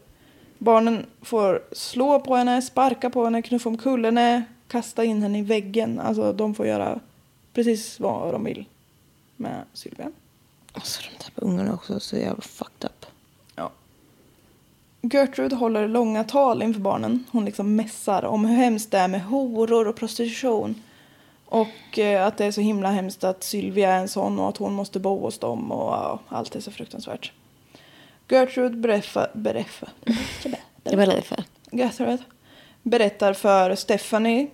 [0.58, 5.42] barnen får slå på henne, sparka på henne, knuffa omkull henne, kasta in henne i
[5.42, 6.00] väggen.
[6.00, 7.00] Alltså de får göra
[7.52, 8.64] precis vad de vill
[9.36, 10.10] med Sylvia.
[10.72, 13.06] Alltså de där ungarna också så jävla fucked up.
[13.54, 13.70] Ja.
[15.02, 17.24] Gertrude håller långa tal inför barnen.
[17.30, 20.82] Hon liksom mässar om hur hemskt det är med horor och prostitution.
[21.46, 24.56] Och eh, att det är så himla hemskt att Sylvia är en sån och att
[24.56, 27.32] hon måste bo hos dem och ja, allt är så fruktansvärt.
[28.28, 29.30] Gertrude berättar,
[30.84, 32.18] Gertrude, Gertrude
[32.84, 34.46] berättar för Stephanie,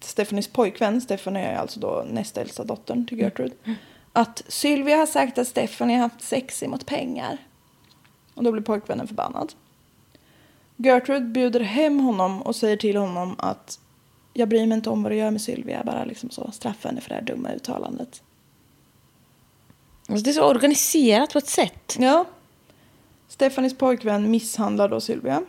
[0.00, 3.54] Stephanies pojkvän, Stephanie är alltså då nästa äldsta dottern till Gertrude,
[4.12, 7.38] att Sylvia har sagt att Stephanie har haft sex emot pengar.
[8.34, 9.52] Och då blir pojkvännen förbannad.
[10.76, 13.80] Gertrude bjuder hem honom och säger till honom att
[14.32, 17.00] jag bryr mig inte om vad du gör med Sylvia, bara liksom så straffa henne
[17.00, 18.22] för det här dumma uttalandet.
[20.08, 21.96] Alltså, det är så organiserat på ett sätt.
[21.98, 22.24] Ja.
[23.28, 25.42] Stephanies pojkvän misshandlar då Sylvia.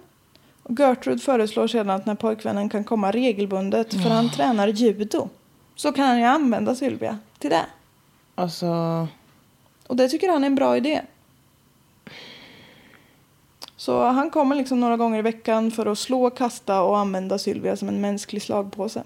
[0.67, 5.29] Och Gertrude föreslår sedan att när pojkvännen kan komma regelbundet, för han tränar judo,
[5.75, 7.65] så kan han ju använda Sylvia till det.
[8.35, 8.67] Alltså...
[9.87, 11.01] Och det tycker han är en bra idé.
[13.75, 17.77] Så han kommer liksom några gånger i veckan för att slå, kasta och använda Sylvia
[17.77, 19.03] som en mänsklig slagpåse.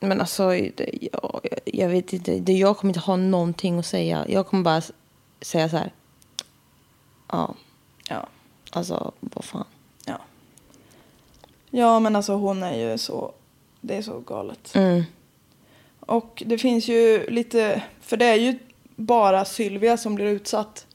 [0.00, 2.52] Men alltså, jag, jag vet inte.
[2.52, 4.24] Jag kommer inte ha någonting att säga.
[4.28, 4.82] Jag kommer bara
[5.40, 5.92] säga så här.
[7.28, 7.54] Ja,
[8.08, 8.28] Ja.
[8.72, 9.64] Alltså vad fan.
[10.04, 10.18] Ja.
[11.70, 13.32] Ja, men alltså hon är ju så...
[13.80, 14.74] Det är så galet.
[14.74, 15.02] Mm.
[16.00, 17.82] Och det finns ju lite...
[18.00, 18.58] För det är ju
[18.96, 20.86] bara Sylvia som blir utsatt.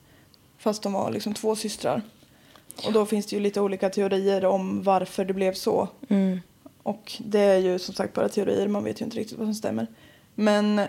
[0.58, 2.02] Fast de var liksom två systrar.
[2.86, 5.88] Och då finns det ju lite olika teorier om varför det blev så.
[6.10, 6.40] Mm.
[6.84, 9.56] Och det är ju som sagt bara teorier, man vet ju inte riktigt vad som
[9.56, 9.88] stämmer.
[10.36, 10.82] Men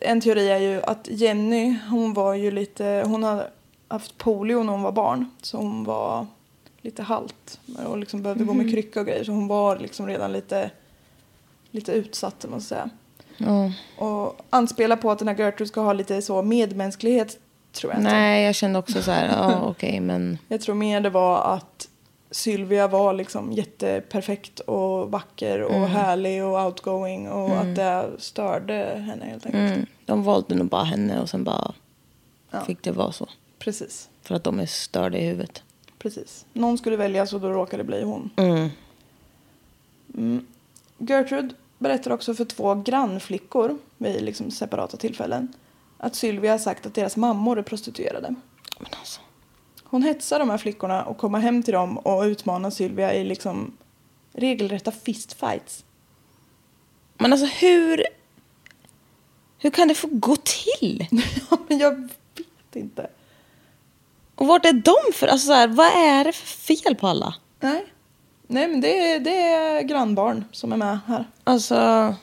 [0.00, 3.50] en teori är ju att Jenny, hon var ju lite, hon hade
[3.88, 5.30] haft polio när hon var barn.
[5.42, 6.26] Så hon var
[6.82, 9.24] lite halt och liksom behövde gå med krycka och grejer.
[9.24, 10.70] Så hon var liksom redan lite,
[11.70, 12.90] lite utsatt, man säga.
[13.36, 13.72] Ja.
[14.04, 17.38] Och anspela på att den här Gertrude ska ha lite så medmänsklighet,
[17.72, 18.12] tror jag inte.
[18.12, 19.26] Nej, jag kände också så här.
[19.28, 20.38] Ja, okej, men.
[20.48, 21.88] Jag tror mer det var att
[22.30, 25.90] Sylvia var liksom jätteperfekt och vacker och Mm.
[25.90, 28.74] härlig och outgoing och att det störde
[29.06, 29.72] henne helt enkelt.
[29.72, 31.72] Mm, de valde nog bara henne och sen bara
[32.50, 32.60] Ja.
[32.60, 33.26] fick det vara så.
[33.58, 35.62] Precis, För att de är störda i huvudet.
[35.98, 36.46] precis.
[36.52, 38.30] Någon skulle väljas och då råkade det bli hon.
[40.14, 40.46] Mm.
[40.98, 45.52] Gertrude berättar också för två grannflickor vid liksom separata tillfällen
[45.98, 48.34] att Sylvia har sagt att deras mammor är prostituerade.
[48.78, 49.20] Men alltså.
[49.84, 53.76] Hon hetsar de här flickorna och kommer hem till dem och utmanar Sylvia i liksom
[54.32, 55.84] regelrätta fistfights.
[57.14, 58.04] Men alltså hur...
[59.58, 61.06] Hur kan det få gå till?
[61.50, 63.10] Ja, men jag vet inte.
[64.38, 65.26] Och vart är de för?
[65.26, 67.34] Alltså så här, vad är det för fel på alla?
[67.60, 67.86] Nej,
[68.46, 71.24] Nej men det är, det är grannbarn som är med här.
[71.44, 72.14] Alltså...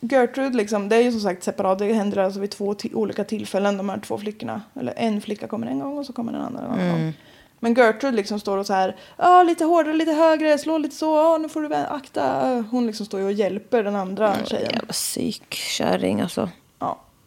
[0.00, 1.78] Gertrude, liksom, det är ju som sagt separat.
[1.78, 4.62] Det händer alltså vid två olika tillfällen, de här två flickorna.
[4.80, 7.12] Eller en flicka kommer en gång och så kommer den andra en annan gång.
[7.60, 11.16] Men Gertrude liksom står och så här, ja lite hårdare, lite högre, slå lite så,
[11.16, 12.64] ja nu får du akta.
[12.70, 14.70] Hon liksom står ju och hjälper den andra tjejen.
[14.74, 16.48] Jävla psykkärring alltså.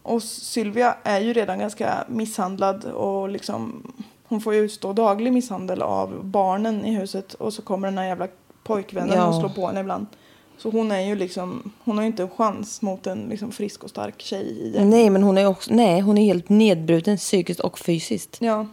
[0.05, 3.91] Och Sylvia är ju redan ganska misshandlad och liksom
[4.27, 8.05] hon får ju utstå daglig misshandel av barnen i huset och så kommer den här
[8.05, 8.27] jävla
[8.63, 9.27] pojkvännen Ja.
[9.27, 10.05] och slår på henne ibland.
[10.57, 13.83] Så hon är ju liksom, hon har ju inte en chans mot en liksom frisk
[13.83, 14.75] och stark tjej.
[14.79, 15.73] Nej, men hon är också...
[15.73, 18.37] Nej, hon är helt nedbruten psykiskt och fysiskt.
[18.41, 18.67] Ja.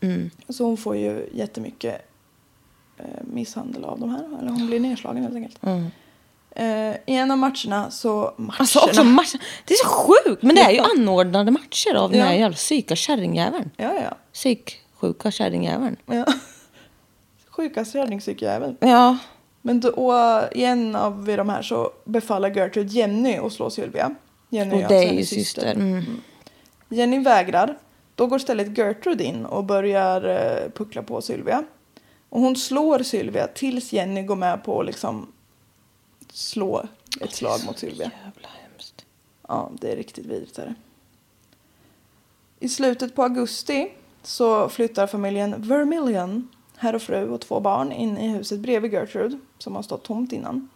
[0.00, 0.30] Mm.
[0.48, 2.10] Så hon får ju jättemycket
[2.98, 4.38] eh, misshandel av de här.
[4.40, 5.58] Eller hon blir nedslagen helt enkelt.
[5.62, 5.86] Mm.
[6.58, 8.34] Eh, I en av matcherna så...
[8.36, 8.54] Matcherna?
[8.58, 9.40] Alltså också matcher.
[9.64, 10.42] Det är så sjukt!
[10.42, 12.38] Men det är ju anordnade matcher av den här Ja.
[12.38, 13.70] jävla psyka kärringjäveln.
[13.76, 14.16] Ja, ja.
[14.32, 15.96] Psyksjuka kärringjäveln.
[16.06, 16.24] ja.
[17.50, 18.76] Sjukast räddningspsykjävel.
[18.80, 19.18] Ja.
[19.62, 24.14] Men då, och i en av de här så befaller Gertrude Jenny att slå Sylvia.
[24.50, 25.72] Jenny Och det är ju hennes syster.
[25.74, 26.04] Mm.
[26.88, 27.78] Jenny vägrar.
[28.14, 31.64] Då går istället Gertrude in och börjar eh, puckla på Sylvia.
[32.28, 35.32] Och hon slår Sylvia tills Jenny går med på att liksom
[36.36, 36.88] slå
[37.20, 38.10] ett slag mot Sylvia.
[38.24, 39.04] Jävla hemskt.
[39.48, 40.58] Ja, det är riktigt vidrigt.
[40.58, 40.74] Är det.
[42.58, 48.18] I slutet på augusti så flyttar familjen Vermillion, herr och fru och två barn, in
[48.18, 50.68] i huset bredvid Gertrude som har stått tomt innan.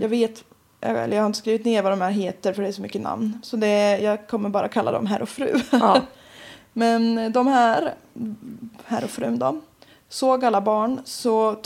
[0.00, 0.44] Jag vet,
[0.80, 3.00] eller jag har inte skrivit ner vad de här heter för det är så mycket
[3.00, 3.40] namn.
[3.42, 5.60] Så det, jag kommer bara kalla dem herr och fru.
[5.72, 6.00] Ja.
[6.72, 7.94] Men de här,
[8.84, 9.60] herr och frun då,
[10.14, 11.56] såg alla barn så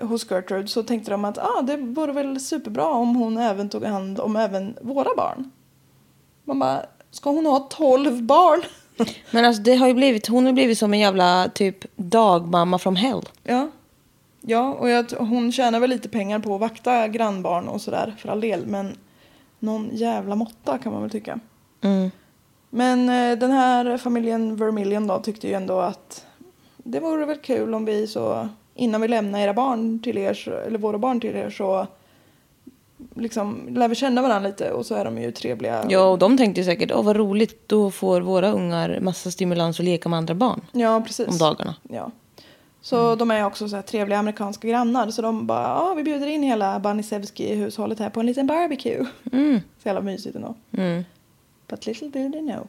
[0.00, 3.84] hos Gertrude så tänkte de att ah, det vore väl superbra om hon även tog
[3.84, 5.50] hand om även våra barn.
[6.44, 8.62] Man bara, ska hon ha tolv barn?
[9.30, 12.96] Men alltså det har ju blivit, hon har blivit som en jävla typ dagmamma from
[12.96, 13.22] hell.
[13.42, 13.68] ja.
[14.48, 18.28] Ja, och jag, hon tjänar väl lite pengar på att vakta grannbarn och sådär för
[18.28, 18.66] all del.
[18.66, 18.96] Men
[19.58, 21.40] någon jävla måtta kan man väl tycka.
[21.80, 22.10] Mm.
[22.70, 26.25] Men eh, den här familjen Vermillion då tyckte ju ändå att
[26.86, 30.78] det vore väl kul om vi så innan vi lämnar era barn till er, eller
[30.78, 31.86] våra barn till er så
[33.14, 35.86] liksom lär vi känna varandra lite och så är de ju trevliga.
[35.88, 39.80] Ja, och de tänkte ju säkert, åh vad roligt, då får våra ungar massa stimulans
[39.80, 41.28] att leka med andra barn ja precis.
[41.28, 41.74] om dagarna.
[41.82, 42.10] Ja.
[42.80, 45.10] Så de är också så här trevliga amerikanska grannar.
[45.10, 49.06] Så de bara, ja vi bjuder in hela Banisevski-hushållet här på en liten barbecue.
[49.82, 50.54] Så jävla mysigt ändå.
[51.68, 52.66] But little do they know.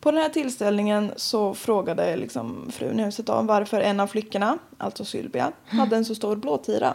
[0.00, 4.58] På den här tillställningen så frågade liksom frun i huset om varför en av flickorna,
[4.78, 6.94] alltså Sylvia, hade en så stor blåtira.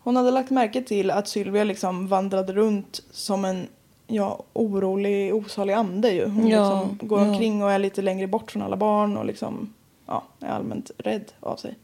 [0.00, 3.68] Hon hade lagt märke till att Sylvia liksom vandrade runt som en
[4.06, 6.28] ja, orolig, osalig ande ju.
[6.28, 7.28] Hon Ja, liksom går ja.
[7.28, 9.74] omkring och är lite längre bort från alla barn och liksom,
[10.06, 11.74] ja, är allmänt rädd av sig.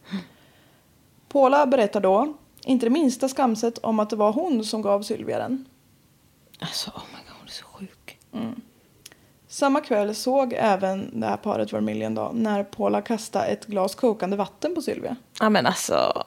[1.29, 5.39] Paula berättar då, inte det minsta skamset om att det var hon som gav Sylvia
[5.39, 5.65] den.
[6.61, 7.24] Alltså, oh
[9.49, 14.37] Samma kväll såg även det här paret Vermilion då, när Paula kastade ett glas kokande
[14.37, 15.17] vatten på Sylvia.
[15.41, 16.25] Ja, men alltså.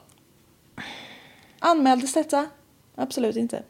[1.58, 2.46] Anmäldes detta?
[2.94, 3.62] Absolut inte.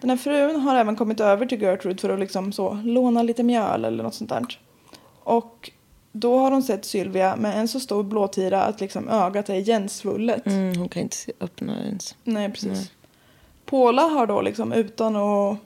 [0.00, 3.42] Den här frun har även kommit över till Gertrude för att liksom så låna lite
[3.42, 4.58] mjöl eller något sånt där.
[5.22, 5.70] Och
[6.12, 10.46] då har hon sett Sylvia med en så stor blåtira att liksom ögat är igensvullet.
[10.46, 12.16] Mm, hon kan inte öppna ens.
[12.24, 12.92] Nej, precis.
[13.64, 15.58] Paula har då liksom utan att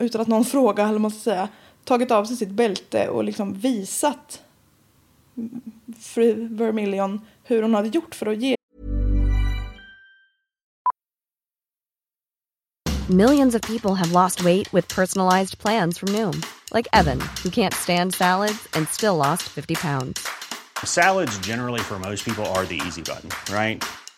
[0.00, 1.48] utan att någon frågar, eller man ska säga,
[1.84, 4.42] tagit av sig sitt bälte och liksom visat
[6.00, 8.56] fru Vermilion hur hon hade gjort för att ge
[13.08, 17.74] Millions of people have lost weight with personalized plans from Noom, like Evan, who can't
[17.74, 20.28] stand salads and still lost 50 pounds.
[20.84, 23.82] Salads, generally, for most people, are the easy button, right?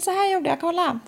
[0.00, 0.98] så här gjorde jag, kolla.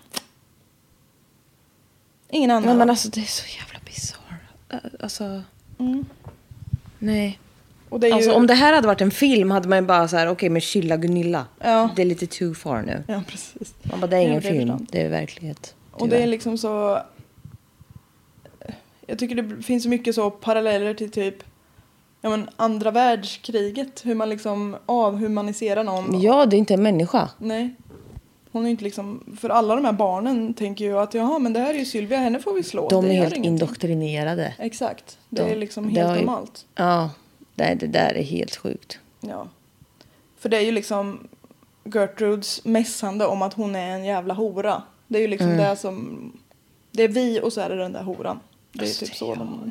[2.30, 2.68] Ingen annan.
[2.68, 5.00] Nej, men alltså det är så jävla bisarrt.
[5.00, 5.42] Alltså.
[6.98, 7.38] Nej.
[7.88, 8.14] och det är ju...
[8.14, 10.48] Alltså om det här hade varit en film hade man ju bara så här, okej
[10.48, 11.46] men chilla Gunilla.
[11.58, 11.90] Ja.
[11.96, 13.04] Det är lite too far nu.
[13.06, 13.74] Ja, precis.
[13.82, 15.74] Man bara, det är ingen Ja, det är film, det är verklighet.
[15.90, 16.30] Och det är tyvärr.
[16.30, 17.02] liksom så...
[19.06, 21.42] Jag tycker det finns så mycket så paralleller till typ
[22.20, 24.06] ja, men andra världskriget.
[24.06, 26.20] Hur man liksom avhumaniserar någon.
[26.20, 27.30] Ja, det är inte en människa.
[27.38, 27.74] Nej.
[28.54, 29.36] Hon är inte liksom...
[29.40, 32.18] För alla de här barnen tänker ju att jaha men det här är ju Sylvia,
[32.18, 32.88] henne får vi slå.
[32.88, 33.44] De är helt ingenting.
[33.44, 34.54] indoktrinerade.
[34.58, 35.18] Exakt.
[35.28, 36.66] Det De- är liksom helt har normalt.
[36.74, 37.10] Ja,
[37.54, 38.98] det, det där är helt sjukt.
[39.20, 39.48] Ja.
[40.38, 41.28] För det är ju liksom
[41.84, 44.82] Gertrudes mässande om att hon är en jävla hora.
[45.06, 46.32] Det är ju liksom det som...
[46.90, 48.40] Det är vi och så är det den där horan.
[48.72, 49.70] Det är Alltså, typ så de...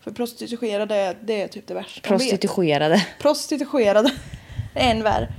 [0.00, 2.08] För prostituerade, det är typ det värsta de.
[2.08, 3.06] Prostituerade.
[3.20, 4.12] Prostituerade.
[4.74, 5.32] Än värre.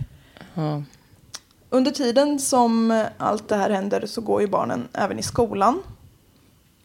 [0.53, 0.83] Ja.
[1.69, 5.81] Under tiden som allt det här händer så går ju barnen även i skolan.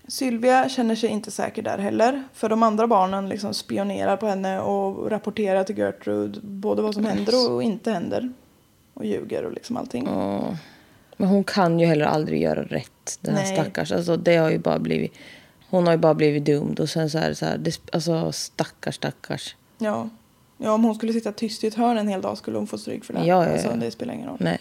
[0.09, 2.23] Sylvia känner sig inte säker där heller.
[2.33, 7.05] För de andra barnen liksom spionerar på henne och rapporterar till Gertrude både vad som
[7.05, 8.33] händer och inte händer.
[8.95, 10.09] Och ljuger och liksom allting.
[11.17, 13.57] Men hon kan ju heller aldrig göra rätt, den här Nej.
[13.57, 13.93] stackars.
[13.93, 15.13] Alltså, det har ju bara blivit,
[15.71, 18.33] hon har ju bara blivit dömd och sen så är det så här, det, alltså
[18.33, 19.57] stackars, stackars.
[19.79, 20.09] Ja.
[20.59, 22.79] ja, om hon skulle sitta tyst i ett hörn en hel dag skulle hon få
[22.79, 23.25] stryk för det.
[23.25, 23.77] Ja, ja, Alltså, ja.
[23.77, 24.37] det spelar ingen roll.
[24.41, 24.59] Nej.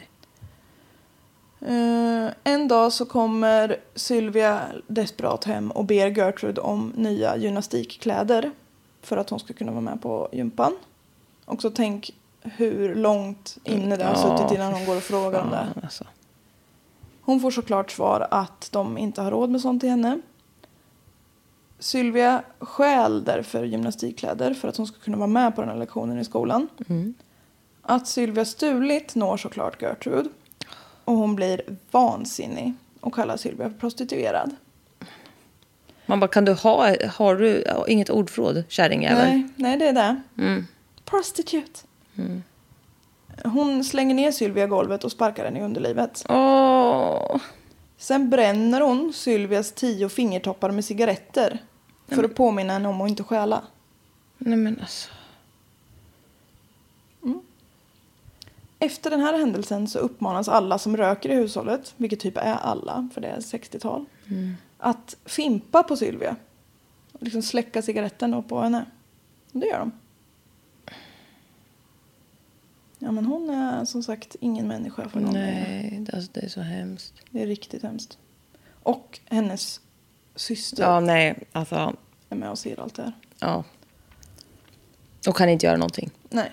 [1.65, 8.51] Eh, en dag så kommer Sylvia desperat hem och ber Gertrude om nya gymnastikkläder
[9.01, 10.75] för att hon ska kunna vara med på gympan.
[11.45, 15.49] Och så tänk hur långt inne det har suttit innan hon går och frågar om
[15.49, 15.67] det.
[15.83, 16.03] Alltså.
[17.21, 20.21] Hon får såklart svar att de inte har råd med sånt till henne.
[21.79, 26.19] Sylvia stjäl därför gymnastikkläder för att hon ska kunna vara med på den här lektionen
[26.19, 26.67] i skolan.
[27.81, 30.29] Att Sylvia stulit når såklart Gertrude.
[31.05, 34.55] Och hon blir vansinnig och kallar Sylvia för prostituerad.
[36.05, 39.27] Man bara, kan du ha, har du inget ordförråd, kärringjävel?
[39.27, 40.21] Nej, nej, det är det.
[41.05, 41.79] Prostitute.
[43.43, 46.25] Hon slänger ner Sylvia i golvet och sparkar henne i underlivet.
[46.29, 47.37] Åh.
[47.97, 51.61] Sen bränner hon Sylvias tio fingertoppar med cigaretter.
[52.07, 53.63] För att påminna henne om att inte stjäla.
[54.37, 55.09] Nej men alltså.
[58.85, 63.09] Efter den här händelsen så uppmanas alla som röker i hushållet, vilket typ är alla,
[63.13, 64.05] för det är 60-tal,
[64.77, 66.35] att fimpa på Sylvia.
[67.19, 68.85] Liksom släcka cigaretten då på henne.
[69.53, 69.91] Och det gör de.
[72.99, 75.33] Ja men hon är som sagt ingen människa för någon.
[75.33, 77.13] Nej, det- alltså, det är så hemskt.
[77.31, 78.17] Det är riktigt hemskt.
[78.83, 79.79] Och hennes
[80.35, 81.95] syster Ja, nej, alltså,
[82.29, 83.13] är med och ser allt det här.
[83.39, 83.63] ja.
[85.27, 86.11] Och kan inte göra någonting.
[86.29, 86.51] Nej.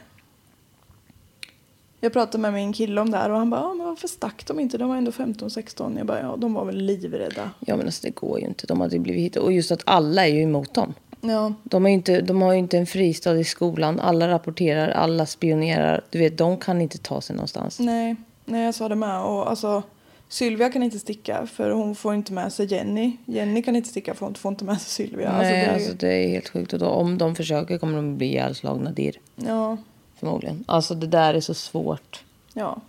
[2.01, 4.47] Jag pratade med min kille om det här och han bara, ja, men varför stack
[4.47, 4.79] de inte?
[4.79, 5.99] De var ändå 15-16.
[5.99, 7.51] Jag bara, ja de var väl livrädda.
[7.61, 8.67] Ja, men alltså det går ju inte.
[8.67, 9.37] De hade ju blivit hit.
[9.37, 10.95] Och just att alla är ju emot dem.
[11.21, 14.01] Ja, De, är inte, de har ju inte en fristad i skolan.
[14.01, 16.01] Alla rapporterar, alla spionerar.
[16.11, 17.81] Du vet, de kan inte ta sig någonstans.
[17.81, 19.21] nej, nej jag sa det med.
[19.23, 19.83] Och alltså,
[20.29, 23.17] Sylvia kan inte sticka för hon får inte med sig Jenny.
[23.25, 25.33] Jenny kan inte sticka för hon får inte med sig Sylvia.
[25.33, 26.73] Nej, alltså, det är, alltså det är helt sjukt.
[26.73, 29.17] Och då, om de försöker kommer de bli ihjälslagna dir.
[29.37, 29.77] Ja,
[30.21, 30.65] Förmodligen.
[30.69, 32.25] Alltså det där är så svårt.
[32.55, 32.81] ja.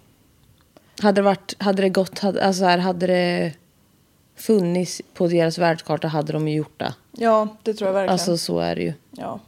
[1.02, 3.54] Hade det, varit, hade det gått, hade, alltså här, hade det
[4.36, 6.94] funnits på deras världskarta hade de ju gjort det.
[7.12, 8.14] Ja, det tror jag verkligen.
[8.14, 8.94] Alltså så är det ju.
[9.12, 9.40] Ja.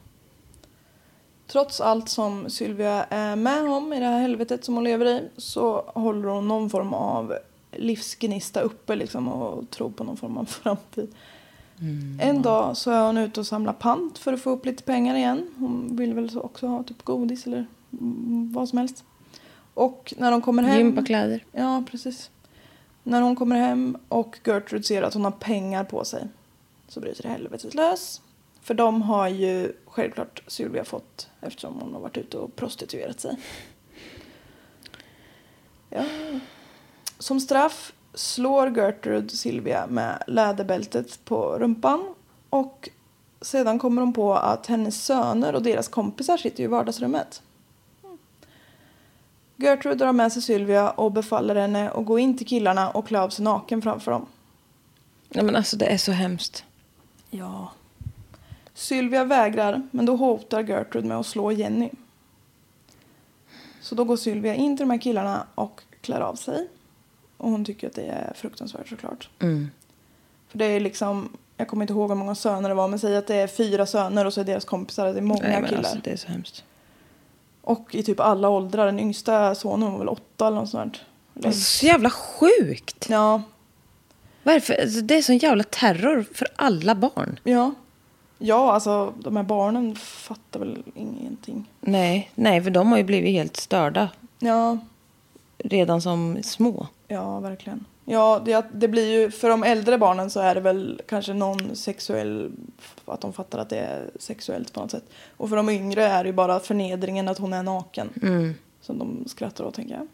[1.48, 5.22] Trots allt som Sylvia är med om i det här helvetet som hon lever i
[5.38, 7.34] så håller hon någon form av
[7.72, 11.16] livsgnista uppe liksom och tror på någon form av framtid.
[12.20, 15.16] En dag så är hon ute och samlar pant för att få upp lite pengar
[15.16, 15.52] igen.
[15.58, 17.68] Hon vill väl så också ha typ godis eller mm,
[18.52, 19.04] vad som helst.
[19.74, 20.78] Och när hon kommer hem...
[20.78, 21.46] Gympakläder.
[21.52, 22.30] Ja, precis.
[23.04, 26.28] När hon kommer hem och Gertrude ser att hon har pengar på sig
[26.88, 28.22] så bryter helvetet lös.
[28.62, 33.38] För de har ju självklart Sylvia fått eftersom hon har varit ute och prostituerat sig.
[35.89, 36.04] Ja.
[37.20, 42.14] Som straff slår Gertrude Sylvia med läderbältet på rumpan
[42.50, 42.89] och
[43.41, 47.41] sedan kommer hon på att hennes söner och deras kompisar sitter i vardagsrummet.
[49.64, 53.20] Gertrude drar med sig Sylvia och befaller henne att gå in till killarna och klä
[53.20, 54.26] av sig naken framför dem.
[55.30, 56.64] Ja, men alltså det är så hemskt.
[57.30, 57.72] Ja.
[58.74, 61.89] Sylvia vägrar, men då hotar Gertrude med att slå Jenny.
[63.82, 66.68] Så då går Sylvia in till de här killarna och klär av sig.
[67.38, 69.30] Och hon tycker att det är fruktansvärt såklart.
[69.39, 69.70] Mm.
[70.47, 73.16] För det är liksom, jag kommer inte ihåg hur många söner det var, men säg
[73.16, 75.70] att det är fyra söner och så är deras kompisar, det är många Nej, men
[75.70, 75.80] killar.
[75.80, 76.64] alltså, det är så hemskt.
[77.64, 81.01] Och i typ alla åldrar, den yngsta sonen var väl åtta eller något sånt
[81.34, 81.47] där.
[81.47, 83.07] Alltså, så jävla sjukt.
[83.09, 83.41] Ja,
[84.43, 84.82] Varför?
[84.82, 87.39] Alltså, det är sån jävla terror för alla barn.
[87.43, 87.74] ja.
[88.38, 91.70] Ja, alltså de här barnen fattar väl ingenting.
[91.82, 94.09] Nej, nej, för de har ju blivit helt störda
[94.39, 94.78] Ja,
[95.57, 96.88] redan som små.
[97.07, 97.86] Ja, verkligen.
[98.06, 101.76] Ja, det, det blir ju, för de äldre barnen så är det väl kanske någon
[101.76, 102.51] sexuell,
[103.06, 105.04] att de fattar att det är sexuellt på något sätt.
[105.38, 108.10] Och för de yngre är det ju bara förnedringen att hon är naken.
[108.22, 108.54] Mm.
[108.82, 110.08] Som de skrattar åt, tänker jag.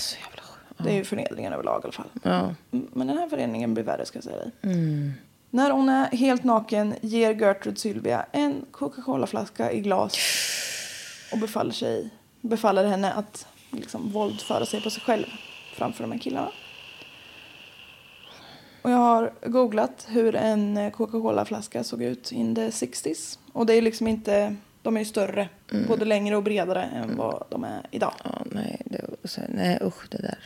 [0.00, 0.84] Så jävla sjukt.
[0.84, 2.06] Det är ju förnedringen överlag i alla fall.
[2.22, 2.54] Ja.
[2.70, 4.50] Mm, Men den här föreningen blir värre ska jag säga dig.
[4.62, 5.12] Mm.
[5.50, 10.18] När hon är helt naken ger Gertrude Sylvia en Coca-Cola-flaska i glas
[11.32, 12.10] och befaller, sig,
[12.40, 15.26] befaller henne att liksom våldföra sig på sig själv
[15.74, 16.50] framför de här killarna.
[18.88, 23.38] Och jag har googlat hur en Coca-Cola-flaska såg ut in the 60s.
[23.52, 25.48] Och det är liksom inte, de är ju större,
[25.88, 28.12] både längre och bredare än vad de är idag.
[28.24, 30.38] ja, nej, det, så, nej, usch det där.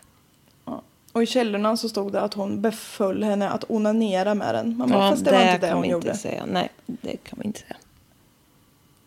[0.64, 0.82] Ja.
[1.12, 4.76] Och i källorna så stod det att hon beföll henne att onanera med den.
[4.76, 6.06] Man bara, Ja, fast det var inte det hon gjorde.
[6.06, 6.46] inte säga.
[6.46, 7.76] Nej, det kan vi inte säga.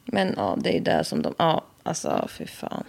[0.05, 1.33] Men ja, det är där som de...
[1.37, 2.83] Ja, alltså fy fan.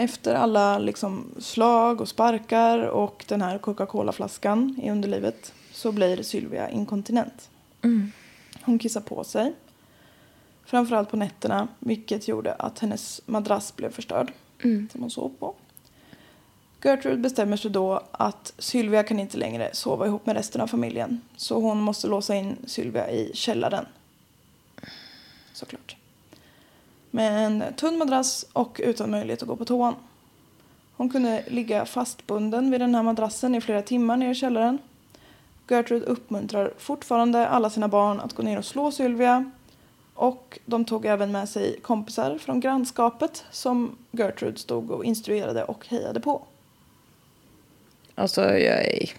[0.00, 6.70] Efter alla liksom slag och sparkar och den här Coca-Cola-flaskan i underlivet så blir Sylvia
[6.70, 7.50] inkontinent.
[8.62, 9.54] Hon kissar på sig.
[10.64, 14.32] Framförallt på nätterna, vilket gjorde att hennes madrass blev förstörd.
[14.92, 15.54] Som hon sov på.
[16.84, 21.20] Gertrude bestämmer sig då att Sylvia kan inte längre sova ihop med resten av familjen.
[21.36, 23.86] Så hon måste låsa in Sylvia i källaren.
[25.52, 25.97] Såklart.
[27.10, 29.94] Med en tunn madrass och utan möjlighet att gå på toan.
[30.96, 34.78] Hon kunde ligga fastbunden vid den här madrassen i flera timmar nere i källaren.
[35.68, 39.50] Gertrude uppmuntrar fortfarande alla sina barn att gå ner och slå Sylvia.
[40.14, 45.86] Och de tog även med sig kompisar från grannskapet som Gertrude stod och instruerade och
[45.88, 46.42] hejade på.
[48.14, 49.10] Alltså, jag är...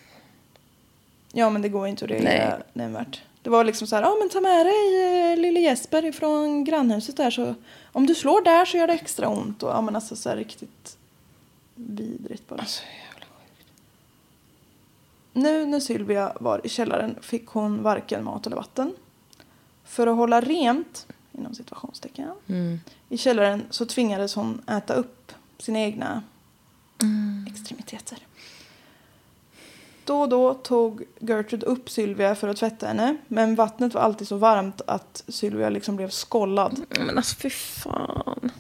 [1.32, 3.22] Ja, men det går inte att reagera nämnvärt.
[3.42, 7.18] Det var liksom så här, ja men ta med dig eh, lille Jesper ifrån grannhuset
[7.18, 7.56] där så
[7.92, 9.64] om du slår där så gör det extra ont.
[9.64, 10.98] Och ja men alltså så här riktigt
[11.76, 12.60] vidrigt bara.
[12.60, 12.84] Alltså,
[15.34, 18.94] Nu när Sylvia var i källaren fick hon varken mat eller vatten.
[19.86, 22.80] För att hålla rent, inom situationstecken, Mm.
[23.10, 26.24] i källaren så tvingades hon äta upp sina egna
[27.52, 28.18] extremiteter.
[30.10, 33.18] Då och då tog Gertrude upp Sylvia för att tvätta henne.
[33.28, 36.82] Men vattnet var alltid så varmt att Sylvia liksom blev skållad.
[36.90, 38.52] Men alltså fy fan.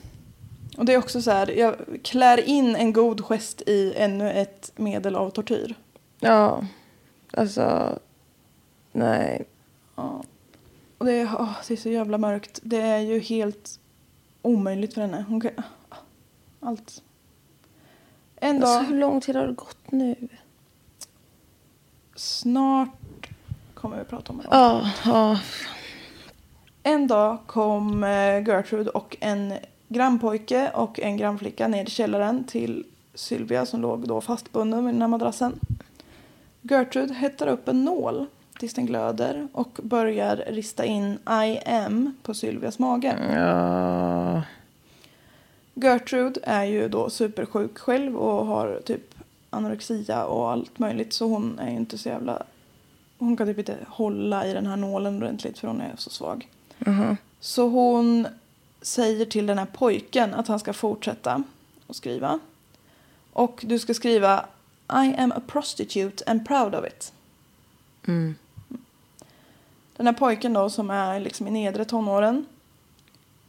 [0.77, 4.71] Och det är också så här, jag klär in en god gest i ännu ett
[4.75, 5.75] medel av tortyr.
[6.19, 6.65] Ja,
[7.31, 7.99] alltså.
[8.91, 9.45] Nej.
[10.97, 12.59] Och det är, åh, det är så jävla mörkt.
[12.63, 13.79] Det är ju helt
[14.41, 15.25] omöjligt för henne.
[15.27, 15.51] Hon kan,
[16.59, 17.01] allt.
[18.35, 20.15] En dag, Alltså, hur lång tid har det gått nu?
[22.19, 22.89] Snart
[23.73, 24.47] kommer vi prata om det.
[24.51, 25.39] Ja, ja.
[26.83, 28.03] En dag kom
[28.47, 29.53] Gertrude och en
[29.87, 35.01] grannpojke och en grannflicka ner i källaren till Sylvia som låg då fastbunden vid den
[35.01, 35.59] här madrassen.
[36.61, 38.25] Gertrude hettar upp en nål
[38.59, 43.15] tills den glöder och börjar rista in I am på Sylvias mage.
[43.35, 44.41] ja.
[45.73, 49.15] Gertrude är ju då supersjuk själv och har typ
[49.49, 52.43] anorexia och allt möjligt så hon är ju inte så jävla...
[53.17, 56.49] Hon kan typ inte hålla i den här nålen ordentligt för hon är så svag.
[57.39, 58.27] Så hon
[58.81, 61.43] säger till den här pojken att han ska fortsätta
[61.87, 62.39] att skriva.
[63.33, 64.45] Och du ska skriva
[64.89, 67.13] I am a prostitute and proud of it.
[69.97, 72.45] Den här pojken då som är liksom i nedre tonåren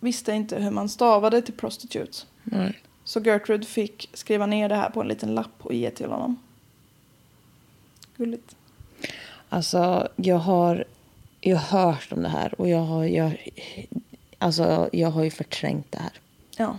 [0.01, 2.18] visste inte hur man stavade till prostitute.
[2.44, 2.82] Nej.
[3.05, 6.36] Så Gertrude fick skriva ner det här på en liten lapp och ge till honom.
[8.16, 8.57] Gulligt.
[9.48, 10.84] Alltså, jag har
[11.40, 13.53] ju hört om det här och jag har, jag,
[14.38, 16.12] alltså, jag har ju förträngt det här.
[16.57, 16.78] Ja.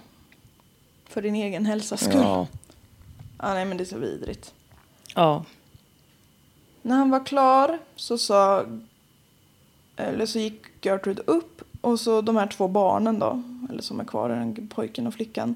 [1.05, 2.21] För din egen hälsas skull.
[2.21, 2.47] Ja.
[3.37, 3.53] Ja.
[3.53, 4.53] nej men det är så vidrigt.
[5.15, 5.45] Ja.
[6.81, 8.65] När han var klar så sa...
[9.95, 14.03] Eller så gick Gertrude upp och så de här två barnen då, eller som är
[14.03, 15.55] kvar, den pojken och flickan.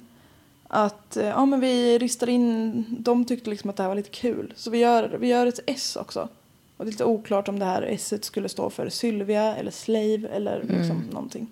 [0.75, 4.09] Att eh, ja men vi ristar in, de tyckte liksom att det här var lite
[4.09, 4.53] kul.
[4.55, 6.29] Så vi gör, vi gör ett S också.
[6.77, 10.27] Och det är lite oklart om det här S skulle stå för Sylvia eller Slave
[10.27, 11.47] eller liksom någonting.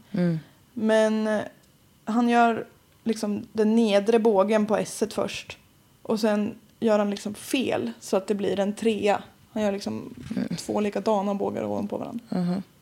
[0.73, 1.41] Men eh,
[2.05, 2.65] han gör
[3.03, 5.57] liksom den nedre bågen på S först.
[6.01, 9.23] Och sen gör han liksom fel så att det blir en trea.
[9.51, 10.13] Han gör liksom
[10.57, 12.25] två likadana bågar ovanpå varandra.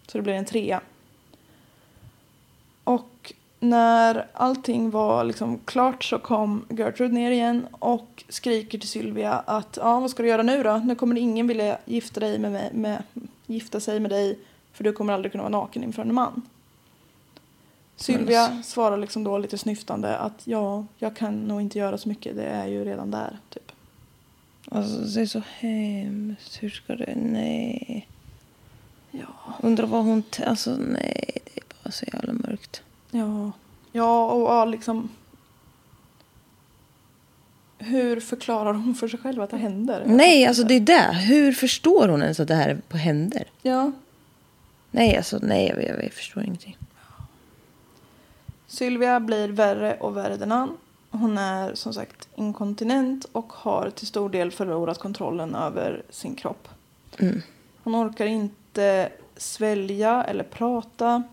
[0.08, 0.82] Så det blir en trea.
[2.84, 3.34] Och
[3.64, 9.78] när allting var liksom klart så kom Gertrude ner igen och skriker till Sylvia att
[9.82, 10.78] ja, vad ska du göra nu då?
[10.78, 13.04] Nu kommer ingen vilja gifta, dig med, mig- med,
[13.46, 14.40] gifta sig med dig
[14.74, 16.42] för du kommer aldrig kunna vara naken inför en man.
[17.96, 22.36] Sylvia svarar liksom då lite snyftande att ja, jag kan nog inte göra så mycket,
[22.36, 23.40] det är ju redan där.
[23.50, 23.72] Typ.
[24.72, 26.64] Alltså, det är så hemskt.
[26.64, 27.16] Hur ska det...
[27.16, 28.08] Nej.
[29.12, 29.54] Ja.
[29.60, 30.24] Undrar vad hon...
[30.46, 31.38] Alltså, nej.
[31.46, 32.34] Det är bara så jävla.
[33.12, 33.52] Ja,
[33.92, 35.10] ja och ja, liksom...
[37.78, 40.04] Hur förklarar hon för sig själv att det händer?
[40.06, 41.14] Nej, alltså det är det.
[41.14, 43.44] Hur förstår hon ens att det här är på händer?
[43.62, 43.92] Ja.
[44.92, 46.78] Nej, alltså nej, jag, jag, jag förstår ingenting.
[48.68, 50.78] Sylvia blir värre och värre den an.
[51.10, 56.68] Hon är som sagt inkontinent och har till stor del förlorat kontrollen över sin kropp.
[57.84, 61.24] Hon orkar inte svälja eller prata.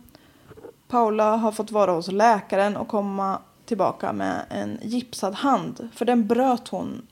[0.89, 5.89] Paula har fått vara hos läkaren och komma tillbaka med en gipsad hand.
[5.95, 7.07] För den bröt hon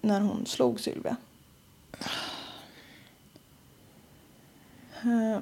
[0.00, 1.16] när hon slog Sylvia.
[5.02, 5.38] Eh,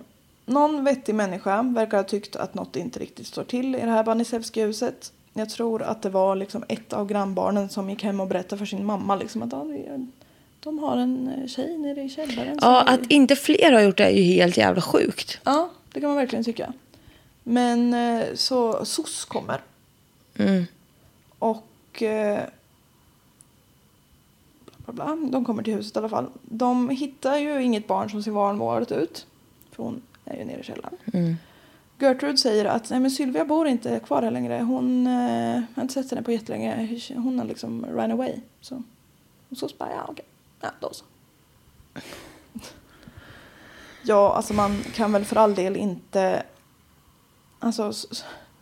[0.46, 4.04] Någon vettig människa verkar ha tyckt att något inte riktigt står till i det här
[4.04, 5.12] Banisevski-huset.
[5.32, 8.66] Jag tror att det var liksom ett av grannbarnen som gick hem och berättade för
[8.66, 9.50] sin mamma liksom att
[10.60, 12.58] de har en eh, tjej nere i källaren.
[12.62, 15.38] Ja, att inte fler har gjort det är ju helt jävla sjukt.
[15.44, 16.72] Ja, det kan man verkligen tycka.
[17.42, 19.60] Men eh, så SOS kommer.
[21.38, 22.02] Och...
[22.02, 22.44] Eh,
[24.66, 25.30] bla, bla, bla.
[25.30, 26.30] De kommer till huset i alla fall.
[26.42, 29.26] De hittar ju inget barn som ser vanvårdat ut.
[29.70, 30.96] För hon är ju nere i källaren.
[32.00, 34.60] Gertrude säger att Nej, men Sylvia bor inte kvar här längre.
[34.60, 36.98] Hon eh, har inte sett henne på jättelänge.
[37.16, 38.34] Hon har liksom run away.
[38.60, 38.82] Så,
[39.48, 40.24] och så bara, ja okej.
[40.60, 41.04] Ja, då så.
[44.02, 46.42] Ja, alltså man kan väl för all del inte...
[47.60, 47.92] Alltså,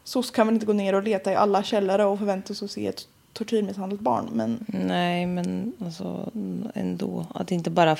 [0.05, 2.71] SOS kan väl inte gå ner och leta i alla källare och förvänta sig att
[2.71, 4.29] se ett tortyrmisshandlat barn.
[4.33, 6.31] Men Nej, men alltså
[6.75, 7.27] ändå.
[7.35, 7.97] Att det inte bara...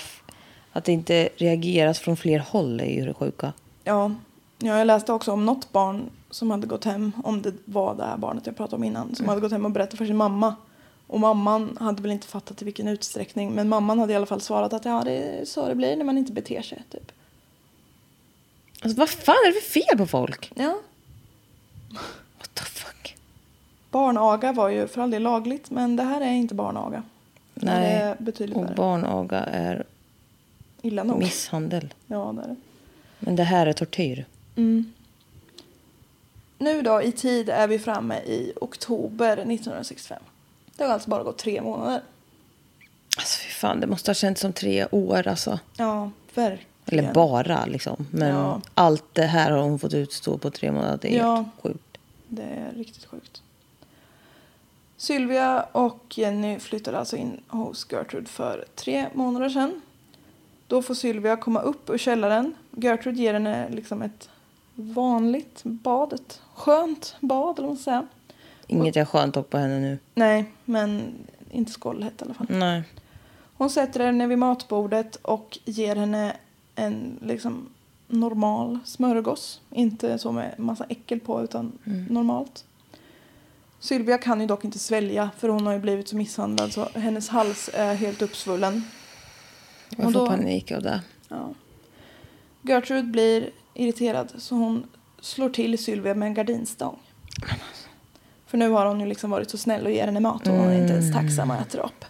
[0.73, 3.53] Att det inte reageras från fler håll är ju det sjuka.
[3.85, 4.11] ja,
[4.59, 8.05] ja, jag läste också om något barn som hade gått hem, om det var det
[8.05, 10.57] här barnet jag pratade om innan, som hade gått hem och berättat för sin mamma.
[11.07, 14.41] Och mamman hade väl inte fattat i vilken utsträckning, men mamman hade i alla fall
[14.41, 16.83] svarat att ja, det är så det blir när man inte beter sig.
[16.91, 17.13] Typ.
[18.81, 20.53] Alltså vad fan är det för fel på folk?
[20.55, 20.79] Ja.
[22.39, 23.17] What the fuck?
[23.91, 27.03] Barnaga var ju för all del lagligt, men det här är inte barnaga.
[27.55, 27.93] Det Nej.
[27.95, 28.75] är betydligt Och värre.
[28.75, 29.85] barnaga är
[30.83, 31.19] illa nog.
[31.19, 31.95] Misshandel.
[32.07, 32.57] Ja, det är det.
[33.19, 34.27] Men det här är tortyr.
[36.59, 40.23] Nu då i tid är vi framme i oktober 1965.
[40.77, 42.03] Det har alltså bara gått tre månader.
[43.19, 45.59] Alltså fy fan, det måste ha känts som tre år alltså.
[45.77, 46.68] Ja, verkligen.
[46.89, 48.07] Eller bara liksom.
[48.11, 48.61] Men Ja.
[48.75, 50.99] allt det här har hon fått utstå på tre månader.
[51.03, 51.35] Det är Ja.
[51.37, 51.99] helt sjukt.
[52.29, 53.43] Det är riktigt sjukt.
[54.97, 59.81] Sylvia och Jenny flyttade alltså in hos Gertrude för tre månader sedan.
[60.67, 62.55] Då får Sylvia komma upp ur källaren.
[62.71, 64.29] Gertrude ger henne liksom ett
[64.75, 68.07] vanligt bad, ett skönt bad eller vad man säga.
[68.67, 69.99] Inget är skönt dock på henne nu.
[70.15, 71.03] Nej, men
[71.51, 72.47] inte skållhett i alla fall.
[72.51, 72.83] Nej.
[73.57, 76.37] Hon sätter henne vid matbordet och ger henne
[76.79, 77.69] en liksom
[78.09, 79.61] normal smörgås.
[79.71, 81.73] Inte så med massa äckel på utan
[82.11, 82.65] normalt.
[83.81, 87.29] Sylvia kan ju dock inte svälja för hon har ju blivit så misshandlad så hennes
[87.29, 88.83] hals är helt uppsvullen.
[89.97, 91.01] Jag Och får då- panik av det.
[91.29, 91.51] Ja.
[92.63, 94.87] Gertrude blir irriterad så hon
[95.21, 96.99] slår till Sylvia med en gardinstång.
[98.47, 100.67] För nu har hon ju liksom varit så snäll och ger henne mat och hon
[100.69, 102.05] är inte ens tacksam och äter upp.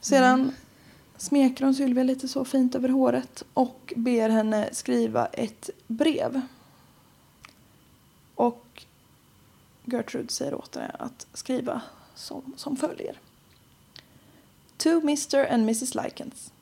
[0.00, 0.52] Sedan
[1.22, 6.40] smeker hon Sylvia lite så fint över håret och ber henne skriva ett brev.
[8.34, 8.82] Och
[9.84, 11.82] Gertrude säger åt henne att skriva
[12.14, 13.18] som, som följer.
[14.76, 16.52] To Mr and Mrs Likens.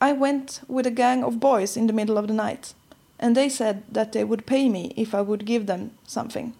[0.00, 2.74] I went with a gang of boys in the middle of the night,
[3.18, 6.52] and they said that they would pay me if I would give them something.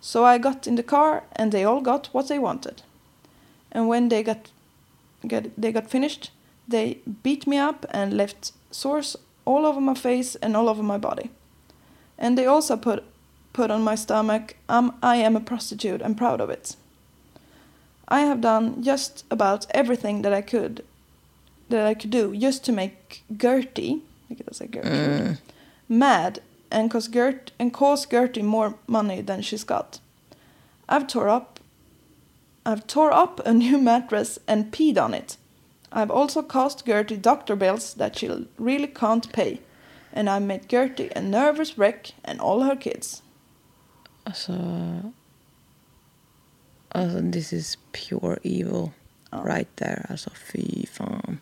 [0.00, 2.82] So I got in the car, and they all got what they wanted.
[3.72, 4.50] And when they got,
[5.28, 6.30] got they got finished,
[6.68, 10.98] they beat me up and left sores all over my face and all over my
[10.98, 11.30] body.
[12.18, 13.04] And they also put
[13.52, 16.76] put on my stomach, um, I am a prostitute and proud of it.
[18.08, 20.84] I have done just about everything that I could
[21.68, 25.36] that I could do just to make Gertie, jag säger Gertrude,
[25.86, 26.38] mad
[26.70, 30.00] and cause Gert and cause Gertie more money than she's got.
[30.88, 31.59] I've tore up
[32.66, 35.36] I've tore up a new mattress and peed on it.
[35.92, 39.60] I've also cost Gertie doctor bills that she really can't pay.
[40.12, 43.22] And I made Gertie a nervous wreck and all her kids.
[44.24, 44.52] Alltså...
[46.88, 48.92] Alltså this is pure evil.
[49.32, 50.06] Right there.
[50.10, 51.38] Alltså fy fan.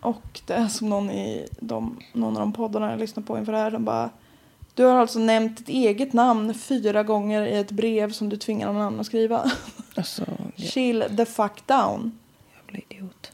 [0.00, 3.52] Och det är som någon i de, någon av de poddarna jag lyssnar på inför
[3.52, 3.70] det här.
[3.70, 4.10] De bara,
[4.76, 8.66] du har alltså nämnt ditt eget namn fyra gånger i ett brev som du tvingar
[8.66, 9.50] någon annan att skriva.
[9.94, 10.22] Alltså,
[10.56, 12.18] jä- Chill the fuck down.
[12.66, 13.32] jävla idiot.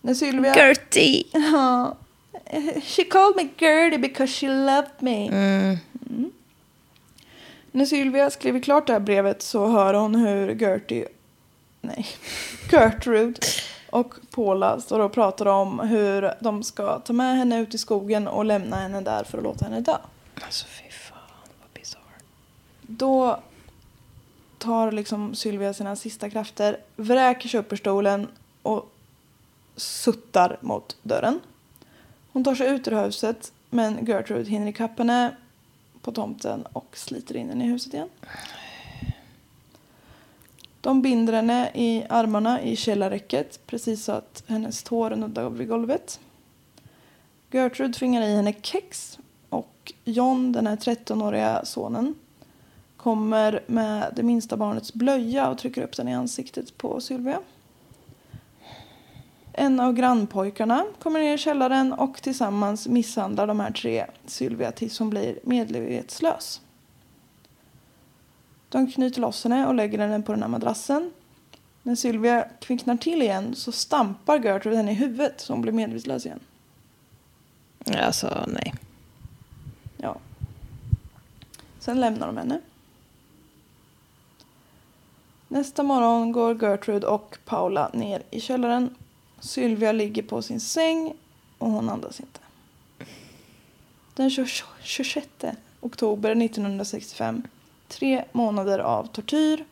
[0.00, 0.54] När Sylvia...
[0.54, 1.24] Gertie!
[1.32, 1.96] Ja.
[2.82, 5.26] She called me Gertie because she loved me.
[5.28, 5.76] Mm.
[7.72, 11.08] När Sylvia skriver klart det här brevet så hör hon hur Gertie,
[11.80, 12.06] nej,
[12.72, 13.40] Gertrude
[13.94, 18.28] och Paula står och pratar om hur de ska ta med henne ut i skogen
[18.28, 19.96] och lämna henne där för att låta henne dö.
[20.44, 21.18] Alltså fy fan
[21.60, 22.24] vad bisarrt.
[22.82, 23.40] Då
[24.58, 28.28] tar liksom Sylvia sina sista krafter, vräker sig upp ur stolen
[28.62, 28.92] och
[29.76, 31.40] suttar mot dörren.
[32.32, 35.36] Hon tar sig ut ur huset men Gertrude hinner ikapp henne
[36.02, 38.08] på tomten och sliter in henne i huset igen.
[40.84, 46.20] De binder henne i armarna i källarräcket precis så att hennes tår nuddar vid golvet.
[47.50, 49.18] Gertrude tvingar i henne kex
[49.48, 52.14] och John, den här 13-åriga sonen,
[52.96, 57.40] kommer med det minsta barnets blöja och trycker upp den i ansiktet på Sylvia.
[59.52, 64.98] En av grannpojkarna kommer ner i källaren och tillsammans misshandlar de här tre Sylvia tills
[64.98, 66.60] hon blir medvetslös.
[68.74, 71.12] De knyter loss henne och lägger henne på den här madrassen.
[71.82, 76.26] När Sylvia kvicknar till igen så stampar Gertrude henne i huvudet så hon blir medvetslös
[76.26, 76.40] igen.
[77.98, 78.74] Alltså nej.
[79.96, 80.16] Ja.
[81.78, 82.60] Sen lämnar de henne.
[85.48, 88.94] Nästa morgon går Gertrude och Paula ner i källaren.
[89.40, 91.14] Sylvia ligger på sin säng
[91.58, 92.40] och hon andas inte.
[94.14, 94.46] Den 20
[94.82, 95.28] 26
[95.80, 97.42] oktober 1965,
[97.98, 99.64] tre månader av tortyr,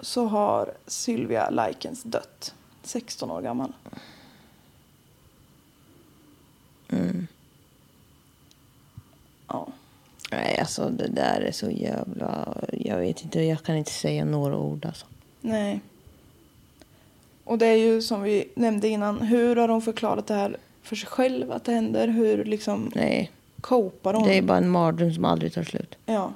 [0.00, 2.54] så har Sylvia Likens dött.
[2.82, 3.72] 16 år gammal.
[9.48, 9.66] Ja.
[10.30, 12.56] Nej alltså det där är så jävla...
[12.72, 15.06] Jag vet inte, jag kan inte säga några ord alltså.
[15.40, 15.80] Nej.
[17.44, 20.96] Och det är ju som vi nämnde innan, hur har hon förklarat det här för
[20.96, 22.08] sig själv att det händer?
[22.08, 23.30] Hur liksom Nej.
[23.60, 24.28] copar hon?
[24.28, 25.98] Det är bara en mardröm som aldrig tar slut.
[26.06, 26.32] Ja.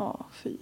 [0.00, 0.56] Ja, fy.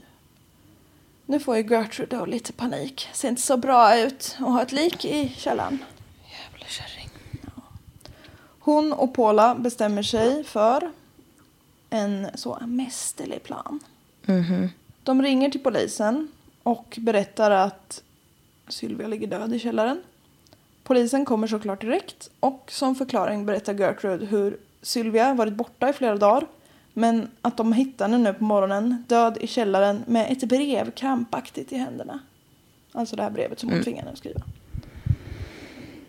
[1.26, 3.08] Nu får ju Gertrude då lite panik.
[3.12, 5.84] Ser inte så bra ut att ha ett lik i källaren.
[6.30, 7.08] Jävla kärring.
[8.58, 10.90] Hon och Paula bestämmer sig för
[11.90, 13.80] en så mästerlig plan.
[15.02, 16.28] De ringer till polisen
[16.62, 18.02] och berättar att
[18.68, 20.02] Sylvia ligger död i källaren.
[20.82, 26.16] Polisen kommer såklart direkt och som förklaring berättar Gertrude hur Sylvia varit borta i flera
[26.16, 26.46] dagar
[26.98, 31.72] men att de hittar henne nu på morgonen död i källaren med ett brev krampaktigt
[31.72, 32.18] i händerna.
[32.92, 34.40] Alltså det här brevet som hon tvingade henne att skriva.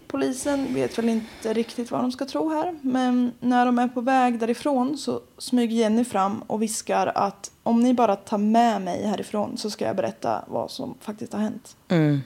[0.07, 2.79] Polisen vet väl inte riktigt vad de ska tro här.
[2.81, 7.79] Men när de är på väg därifrån så smyger Jenny fram och viskar att om
[7.83, 11.77] ni bara tar med mig härifrån så ska jag berätta vad som faktiskt har hänt.
[11.87, 12.19] Mm.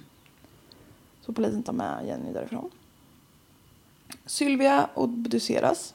[1.22, 2.70] Så polisen tar med Jenny därifrån.
[4.26, 5.94] Sylvia obduceras.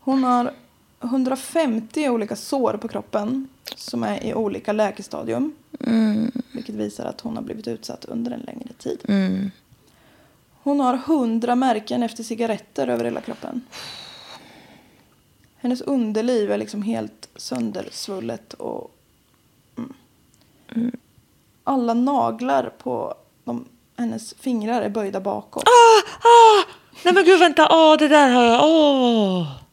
[0.00, 0.52] Hon har
[1.00, 5.54] 150 olika sår på kroppen som är i olika läkestadium.
[6.52, 9.00] Vilket visar att hon har blivit utsatt under en längre tid.
[10.62, 13.62] Hon har 100 märken efter cigaretter över hela kroppen.
[15.56, 18.90] Hennes underliv är liksom helt söndersvullet och...
[20.74, 20.96] Mm.
[21.64, 23.64] Alla naglar på de,
[23.96, 25.64] hennes fingrar är böjda bakåt.
[27.04, 29.65] Nej men gud vänta, åh det där har jag, åh.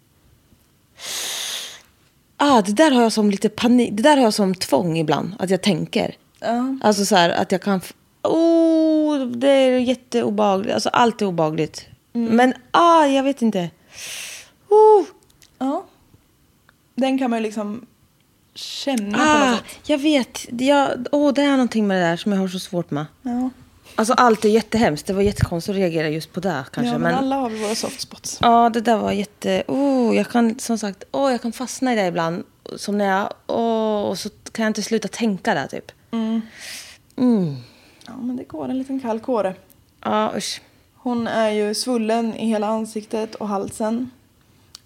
[2.38, 5.36] Ah, det där har jag som lite panik, det där har jag som tvång ibland,
[5.40, 6.16] att jag tänker.
[6.40, 6.78] Ja.
[6.82, 7.82] Alltså så här att jag kan,
[8.24, 11.86] oh, det är jätteobehagligt, alltså allt är obehagligt.
[12.14, 13.70] Men ah, jag vet inte.
[14.70, 15.06] Oh,
[15.64, 15.86] Ja.
[16.96, 17.86] Den kan man ju liksom
[18.56, 19.90] känna på ah, något sätt.
[19.90, 22.92] jag vet, jag, oh, det är någonting med det där som jag har så svårt
[22.92, 23.06] med.
[23.22, 23.50] Ja.
[23.96, 26.94] Alltså allt är jättehemskt, det var jättekonstigt att reagera just på det kanske.
[26.94, 28.38] ja, men, men alla har vi våra soft spots.
[28.42, 29.64] Ja, det där var jätte...
[29.68, 32.44] Oh, jag kan som sagt oh, jag kan fastna i det ibland.
[32.78, 33.34] Som när jag...
[33.48, 35.92] Oh, och så kan jag inte sluta tänka där typ.
[38.08, 39.56] Ja, men det går en liten kall kåre.
[40.02, 40.62] Ja, usch.
[40.96, 44.10] Hon är ju svullen i hela ansiktet och halsen.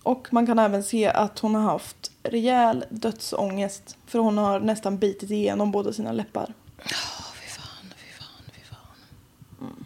[0.03, 3.97] Och man kan även se att hon har haft rejäl dödsångest.
[4.05, 6.53] För hon har nästan bitit igenom båda sina läppar.
[6.79, 6.85] Åh,
[7.33, 9.85] fy fan, fy fan, fy fan.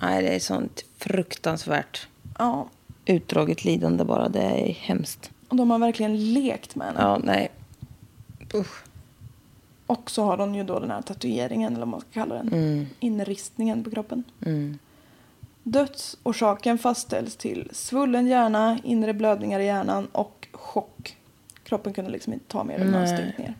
[0.00, 2.68] Nej, det är sånt fruktansvärt Ja,
[3.04, 4.28] utdraget lidande bara.
[4.28, 5.30] Det är hemskt.
[5.48, 7.00] och de har verkligen lekt med henne.
[7.00, 7.50] Ja, nej.
[8.54, 8.84] Usch.
[9.86, 12.86] Och så har hon ju då den här tatueringen, eller vad man ska kalla den.
[13.00, 14.24] Inristningen på kroppen.
[15.62, 21.16] Dödsorsaken fastställs till svullen hjärna, inre blödningar i hjärnan och chock.
[21.64, 23.54] Kroppen kunde liksom inte ta mer än man stängt ner.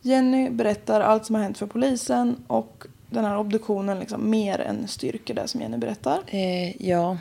[0.00, 4.88] Jenny berättar allt som har hänt för polisen och den här obduktionen liksom mer än
[4.88, 6.22] styrker det som Jenny berättar.
[6.26, 7.18] Eh, ja.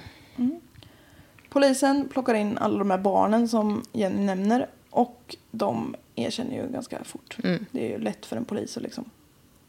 [1.49, 7.03] Polisen plockar in alla de här barnen som Jenny nämner och de erkänner ju ganska
[7.03, 7.37] fort.
[7.71, 9.05] Det är ju lätt för en polis att liksom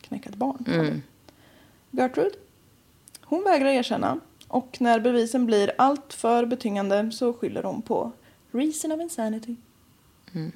[0.00, 1.02] knäcka ett barn.
[1.90, 2.36] Gertrude,
[3.20, 8.12] hon vägrar erkänna och när bevisen blir allt för betyngande så skyller hon på
[8.50, 9.56] reason of insanity.
[10.32, 10.52] Mm.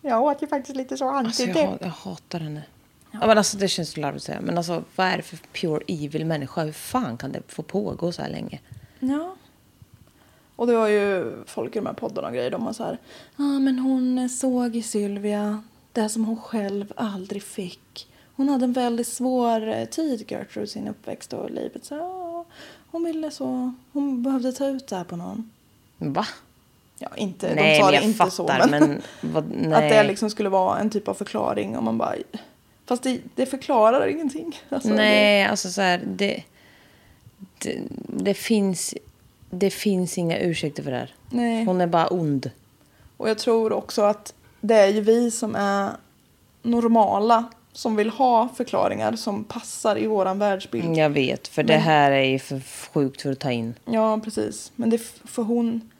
[0.00, 2.62] Ja, och att jag faktiskt lite så Alltså, jag, jag hatar henne.
[3.10, 3.26] Ja.
[3.26, 4.40] men alltså, det känns så larvigt att säga.
[4.40, 6.64] Men alltså, vad är det för pure evil människa?
[6.64, 8.60] Hur fan kan det få pågå så här länge?
[8.98, 9.34] Ja.
[10.56, 12.50] Och det var ju folk i de här poddarna och grejer.
[12.50, 12.98] De var så här.
[13.36, 18.08] Ja, ah, men hon såg i Sylvia det som hon själv aldrig fick.
[18.36, 21.84] Hon hade en väldigt svår eh, tid, Gertrude, sin uppväxt och livet.
[21.84, 22.44] Så, ja,
[22.90, 23.74] hon ville så.
[23.92, 25.50] Hon behövde ta ut det här på någon.
[25.98, 26.26] Va?
[26.98, 28.30] Ja, inte, nej, de sa det inte fattar.
[28.30, 28.68] så.
[28.70, 29.44] Men, Men, vad,
[29.74, 31.76] att det liksom skulle vara en typ av förklaring.
[31.76, 32.14] Och man bara,
[32.88, 34.60] fast det, det förklarar ingenting.
[34.68, 36.42] Alltså, Nej, alltså så här, det,
[37.58, 38.94] det, det, finns,
[39.50, 41.14] det finns inga ursäkter för det här.
[41.30, 41.64] Nej.
[41.64, 42.50] Hon är bara ond.
[43.16, 45.90] Och jag tror också att det är ju vi som är
[46.62, 50.96] normala som vill ha förklaringar som passar i våran världsbild.
[50.96, 52.60] Jag vet, för det Men- här är ju för
[52.92, 53.74] sjukt för att ta in.
[53.84, 54.72] Ja, precis.
[54.76, 55.90] Men det, för hon...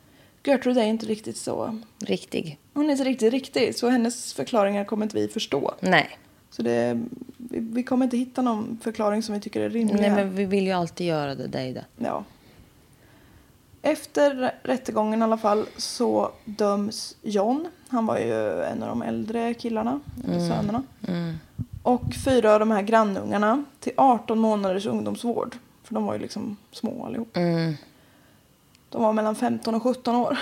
[0.45, 1.79] Gertrude är inte riktigt så...
[1.99, 2.59] Riktig.
[2.75, 5.75] Hon är inte riktigt riktig, så hennes förklaringar kommer inte vi förstå.
[5.81, 6.19] Nej.
[6.59, 7.01] Så det,
[7.37, 10.01] vi, vi kommer inte hitta någon förklaring som vi tycker är rimlig.
[10.01, 11.85] Nej, men vi vill ju alltid göra det, ju det.
[11.97, 12.25] Ja.
[13.83, 17.69] Efter rättegången i alla fall så döms John.
[17.89, 20.83] Han var ju en av de äldre killarna, eller sönerna.
[21.83, 25.57] Och fyra av de här grannungarna till 18 månaders ungdomsvård.
[25.83, 27.35] För de var ju liksom små allihop.
[28.91, 30.39] De var mellan 15 och 17 år.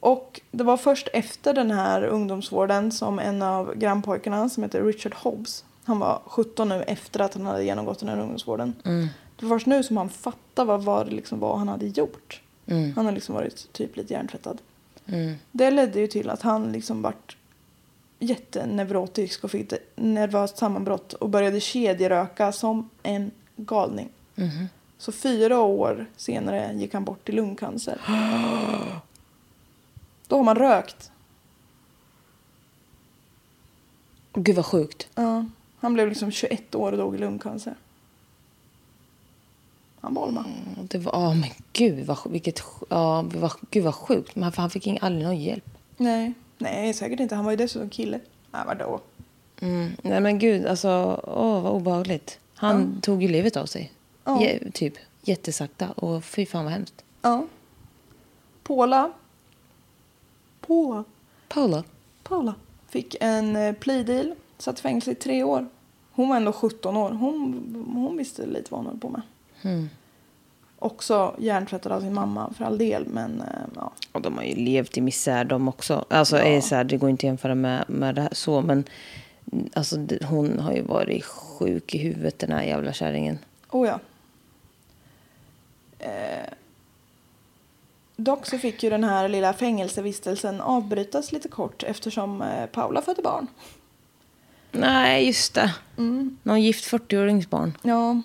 [0.00, 5.14] Och det var först efter den här ungdomsvården som en av grannpojkarna som heter Richard
[5.14, 5.64] Hobbs.
[5.84, 8.74] Han var 17 nu efter att han hade genomgått den här ungdomsvården.
[9.36, 12.40] Det var först nu som han fattade vad, vad, liksom var han hade gjort.
[12.94, 14.58] Han har liksom varit typ lite hjärntvättad.
[15.52, 17.36] Det ledde ju till att han liksom vart
[18.18, 24.08] jätteneurotisk och fick ett nervöst sammanbrott och började kedjeröka som en galning.
[24.98, 28.00] Så fyra år senare gick han bort i lungcancer.
[30.28, 31.10] Då har man rökt.
[34.32, 35.08] Gud vad sjukt.
[35.14, 35.44] Ja,
[35.80, 37.74] han blev liksom 21 år och dog i lungcancer.
[40.00, 40.48] Han bolmade.
[40.82, 44.36] Det var, ja men gud vad, vilket, ja, vad, gud vad sjukt.
[44.36, 45.64] Men han, fick ing- aldrig någon hjälp.
[45.96, 47.34] Nej, nej säkert inte.
[47.34, 48.20] Han var ju dessutom kille.
[48.50, 49.00] Nej, vadå?
[49.60, 49.90] Mm.
[50.02, 52.38] Nej men gud, alltså, åh vad obehagligt.
[52.54, 53.92] Han tog ju livet av sig.
[54.24, 54.42] Ja.
[54.42, 55.90] Je, typ, jättesakta.
[55.92, 57.04] Och fy fan vad hemskt.
[57.22, 57.46] Ja.
[58.62, 59.12] Paula.
[60.68, 61.04] Paula.
[61.48, 61.84] Paula.
[62.22, 62.54] Paula.
[62.88, 64.34] Fick en eh, plea deal.
[64.58, 65.66] Satt i fängelse i tre år.
[66.12, 67.10] Hon var ändå 17 år.
[67.10, 69.22] Hon, hon visste lite vad hon höll på med.
[70.78, 73.06] Också hjärntvättad av sin mamma för all del.
[73.06, 73.92] Men eh, ja.
[74.12, 76.04] Och de har ju levt i misär de också.
[76.10, 78.60] Alltså är så här, det går inte att jämföra med, med det här så.
[78.60, 78.84] Men
[79.52, 83.38] mm, alltså, hon har ju varit sjuk i huvudet den här jävla kärringen.
[83.70, 83.98] Oh ja.
[85.98, 86.52] Eh,
[88.18, 93.22] dock så fick ju den här lilla fängelsevistelsen avbrytas lite kort eftersom eh, Paula födde
[93.22, 93.46] barn.
[94.72, 95.74] Nej, just det.
[96.42, 97.72] Någon gift 40-åringsbarn.
[97.82, 98.22] Ja.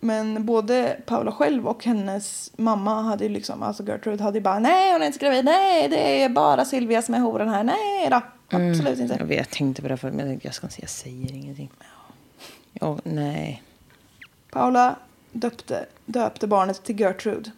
[0.00, 4.58] Men både Paula själv och hennes mamma hade ju liksom, alltså Gertrude hade ju bara
[4.58, 8.08] nej hon är inte gravid, nej det är bara Silvia som är horen här, nej
[8.10, 9.16] då, absolut inte.
[9.18, 10.90] Jag, vet, jag tänkte på det förut, men jag tänkte jag ska inte säga, jag
[10.90, 11.70] säger ingenting.
[12.72, 13.62] Ja, nej.
[14.50, 14.96] Paula
[15.32, 17.50] döpte, döpte barnet till Gertrude.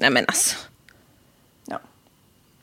[0.00, 0.56] Nej men alltså.
[1.66, 1.78] Ja.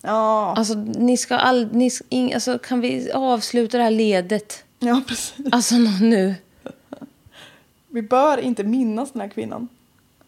[0.02, 4.64] Ja, Alltså, ni ska all, ni, ska- ing, alltså, kan vi avsluta det här ledet?
[4.80, 5.46] ja precis.
[5.52, 6.36] Alltså nå- nu.
[7.90, 9.68] Vi bör inte minnas den här kvinnan.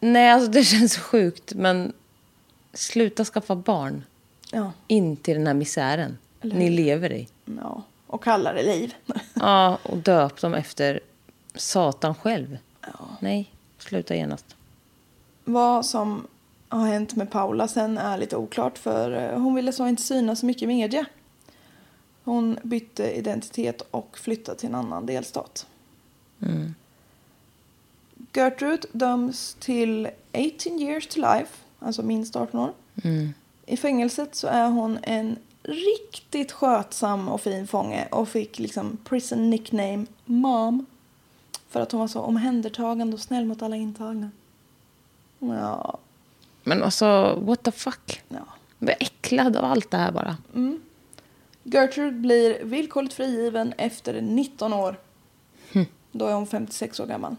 [0.00, 1.92] Nej, alltså det känns sjukt, men
[2.72, 4.04] sluta skaffa barn.
[4.52, 6.70] Ja, In till den här misären Eller ni hur?
[6.76, 7.28] lever i.
[7.60, 7.82] ja.
[8.06, 8.94] och kallar det liv.
[9.34, 11.00] Ja, och döp dem efter
[11.54, 12.58] Satan själv.
[13.20, 14.56] Nej, sluta genast.
[15.44, 16.26] Vad som
[16.78, 20.40] har hänt med Paula sen är lite oklart för eh, hon ville så inte synas
[20.40, 21.06] så mycket i media.
[22.24, 25.66] Hon bytte identitet och flyttade till en annan delstat.
[28.32, 32.72] Gertrude döms till 18 years to life, alltså minst 18 år.
[33.66, 39.50] I fängelset så är hon en riktigt skötsam och fin fånge och fick liksom prison
[39.50, 40.86] nickname Mom.
[41.68, 44.30] För att hon var så omhändertagande och snäll mot alla intagna.
[45.38, 45.98] Ja,
[46.62, 48.22] Men alltså, what the fuck?
[48.28, 48.36] ja.
[48.78, 50.36] Jag blir äcklad av allt det här bara.
[51.62, 54.96] Gertrude blir villkorligt frigiven efter 19 år.
[56.12, 57.36] Då är hon 56 år gammal.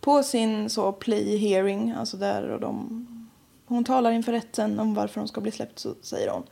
[0.00, 3.06] På sin så plea hearing, alltså där och de,
[3.66, 6.42] hon talar inför rätten om varför hon ska bli släppt så säger hon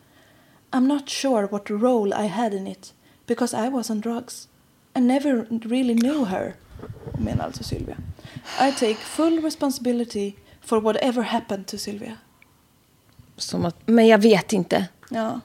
[0.70, 2.95] I'm not sure what role I had in it
[3.26, 4.49] because I was on drugs.
[4.97, 6.55] I never really knew her,
[7.18, 7.97] menar alltså Sylvia.
[8.61, 10.32] I take full responsibility
[10.65, 12.17] for whatever happened to Sylvia.
[13.37, 14.89] Som att, men jag vet inte.
[15.11, 15.41] Ja,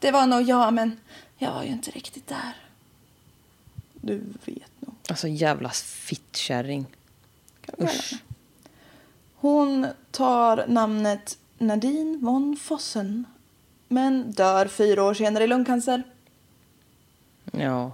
[0.00, 1.00] det var nog jag, men
[1.36, 2.56] jag var ju inte riktigt där.
[4.00, 4.94] Du vet nog.
[5.08, 6.86] Alltså jävla fittkärring.
[7.78, 7.90] Henne.
[9.34, 13.24] Hon tar namnet Nadine von Fossen,
[13.88, 16.02] men dör fyra år senare i lungcancer.
[17.52, 17.92] Ja,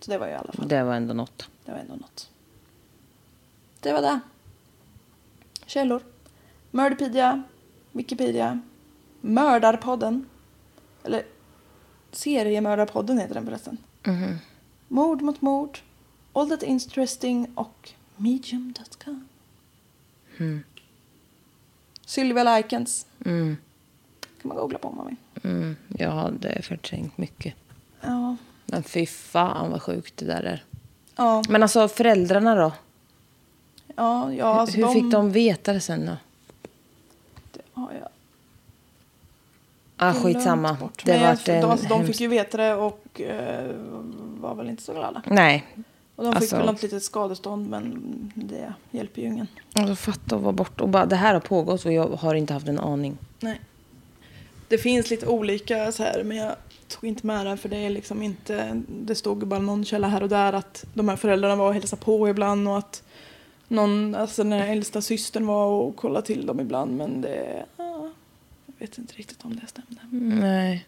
[0.00, 1.48] Så det var ju i alla fall, det var ändå något.
[1.64, 2.30] det var ändå något.
[3.80, 4.20] Det var det.
[5.68, 6.02] Källor.
[6.70, 7.42] Murderpedia,
[7.92, 8.60] Wikipedia,
[9.20, 10.26] Mördarpodden.
[11.04, 11.22] Eller
[12.12, 13.76] Seriemördarpodden heter den förresten.
[14.88, 15.78] Mord mot mord,
[16.32, 19.28] All That Interesting och Medium.com.
[22.06, 23.06] Sylvia Likens.
[23.24, 23.56] Mm.
[24.42, 25.16] kan man googla på om man vill.
[25.42, 27.54] Mm, jag hade förträngt mycket.
[28.00, 28.36] Ja.
[28.66, 30.64] Men fy fan vad sjukt det där är.
[31.16, 32.72] Ja, Men alltså föräldrarna då?
[33.98, 36.16] Ja, ja alltså Hur de, fick de veta det sen då?
[37.52, 38.08] Det har jag
[39.96, 40.74] Ah, skitsamma.
[40.80, 41.02] bort.
[41.04, 43.70] Det vart jag, en de, de hemsk- fick ju veta det och eh,
[44.40, 45.22] var väl inte så glada.
[45.26, 45.66] Nej.
[46.16, 47.92] Och de fick Alltså- väl något litet skadestånd men
[48.34, 49.46] det hjälper ju ingen.
[49.74, 52.52] Alltså fatta att vara bort och bara det här har pågått och jag har inte
[52.54, 53.18] haft en aning.
[53.40, 53.60] Nej.
[54.68, 56.54] Det finns lite olika så här men jag
[56.88, 60.22] tog inte med det för det är liksom inte, det stod bara någon källa här
[60.22, 63.02] och där att de här föräldrarna var och hälsade på ibland och att
[63.68, 68.10] någon, alltså den här äldsta systern var och kollade till dem ibland men det, ja,
[68.66, 70.00] jag vet inte riktigt om det stämde.
[70.36, 70.86] Nej.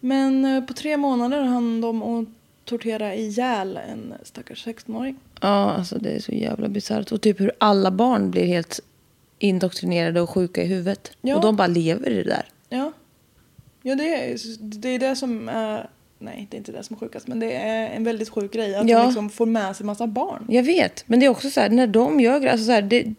[0.00, 2.28] Men eh, på tre månader hann de att
[2.64, 5.16] tortera ihjäl en stackars 16-åring.
[5.40, 7.12] Ja, alltså det är så jävla bisarrt.
[7.12, 8.80] Och typ hur alla barn blir helt
[9.38, 11.12] indoktrinerade och sjuka i huvudet.
[11.20, 11.36] Ja.
[11.36, 12.48] Och de bara lever i det där.
[12.68, 12.92] Ja.
[13.82, 15.90] Ja, det är, det är det som är...
[16.18, 18.74] Nej, det är inte det som är sjukast, men det är en väldigt sjuk grej
[18.76, 18.98] att Ja.
[18.98, 20.44] de liksom får med sig massa barn.
[20.48, 23.14] Jag vet, men det är också så här när de gör alltså så här, det,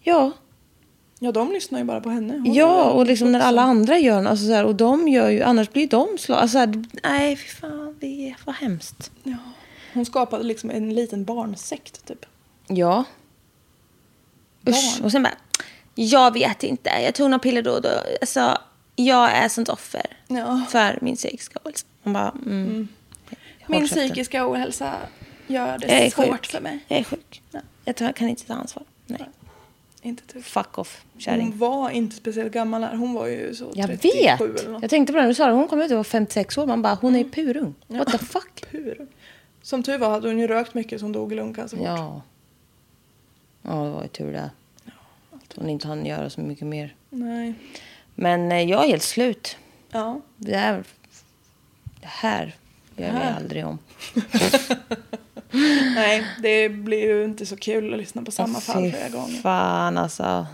[0.00, 0.30] ja,
[1.18, 2.32] Ja, de lyssnar ju bara på henne.
[2.32, 5.42] Hon ja och liksom när alla andra gör alltså så här, och de gör ju,
[5.42, 9.10] annars blir de slagna, alltså så här, nej fy fan, det är vad hemskt.
[9.22, 9.36] Ja.
[9.94, 12.26] Hon skapade liksom en liten barnsekt, typ.
[12.68, 13.04] Ja.
[14.68, 15.34] Usch, och sen bara,
[15.94, 17.88] jag vet inte, jag tog några piller då och då,
[18.20, 18.58] alltså
[18.96, 20.62] jag är sånt offer Ja.
[20.70, 21.86] för min psykiska ohälsa.
[22.02, 22.88] Man bara, mm.
[23.66, 24.08] Min Håll käften.
[24.08, 24.94] psykiska ohälsa
[25.46, 26.46] gör det svårt sjuk.
[26.46, 26.78] för mig.
[26.88, 27.42] Jag är sjuk.
[27.84, 28.84] Jag tar, kan inte ta ansvar.
[29.06, 29.28] Nej.
[30.02, 30.44] Inte typ.
[30.44, 31.48] Fuck off, kärring.
[31.48, 34.40] Hon var inte speciellt gammal när hon var ju så Jag 37 vet!
[34.40, 34.82] eller något.
[34.82, 35.52] Jag tänkte på det när du sa det.
[35.52, 36.66] Hon kom ut och var 56 år.
[36.66, 37.74] Man bara, hon är ju purung.
[37.86, 38.64] What the fuck?
[38.70, 39.06] Pur.
[39.62, 41.86] Som tur var hade hon ju rökt mycket som dog i lungcancer fort.
[41.86, 42.22] Ja.
[43.62, 44.50] Ja, det var ju tur det.
[45.32, 46.94] Att hon inte hann göra så mycket mer.
[47.10, 47.54] Nej.
[48.14, 49.56] Men eh, jag är helt slut.
[49.90, 50.20] Ja.
[50.36, 50.84] Det, är,
[52.00, 52.56] det här
[52.96, 53.36] gör vi här.
[53.36, 53.78] aldrig om.
[55.94, 59.40] Nej, det blir ju inte så kul att lyssna på samma Fy fall flera gånger.
[59.42, 60.46] fan alltså.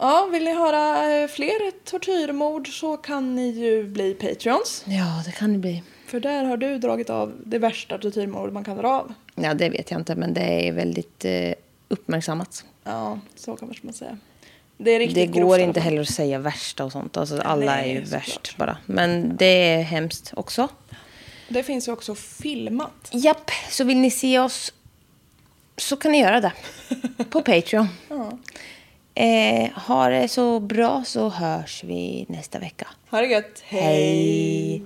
[0.00, 4.84] Ja, vill ni höra eh, fler tortyrmord så kan ni ju bli Patreons.
[4.86, 5.82] Ja, det kan det bli.
[6.06, 9.14] För där har du dragit av det värsta tortyrmord man kan dra av.
[9.34, 10.14] Ja, det vet jag inte.
[10.14, 11.52] Men det är väldigt eh,
[11.88, 12.64] uppmärksammat.
[12.84, 14.18] Ja, så kan man säga.
[14.78, 17.16] Det Det grovt går alla inte heller att säga värsta och sånt.
[17.16, 18.78] Alltså, alla Nej, är ju värst bara.
[18.86, 20.68] Men det är hemskt också.
[21.48, 23.10] Det finns ju också filmat.
[23.12, 24.72] Japp, så vill ni se oss
[25.76, 26.52] så kan ni göra det.
[27.30, 27.88] På Patreon.
[28.08, 28.38] Ja.
[29.14, 32.86] Eh, ha det så bra så hörs vi nästa vecka.
[33.10, 33.62] Ha det gött.
[33.64, 34.82] Hej.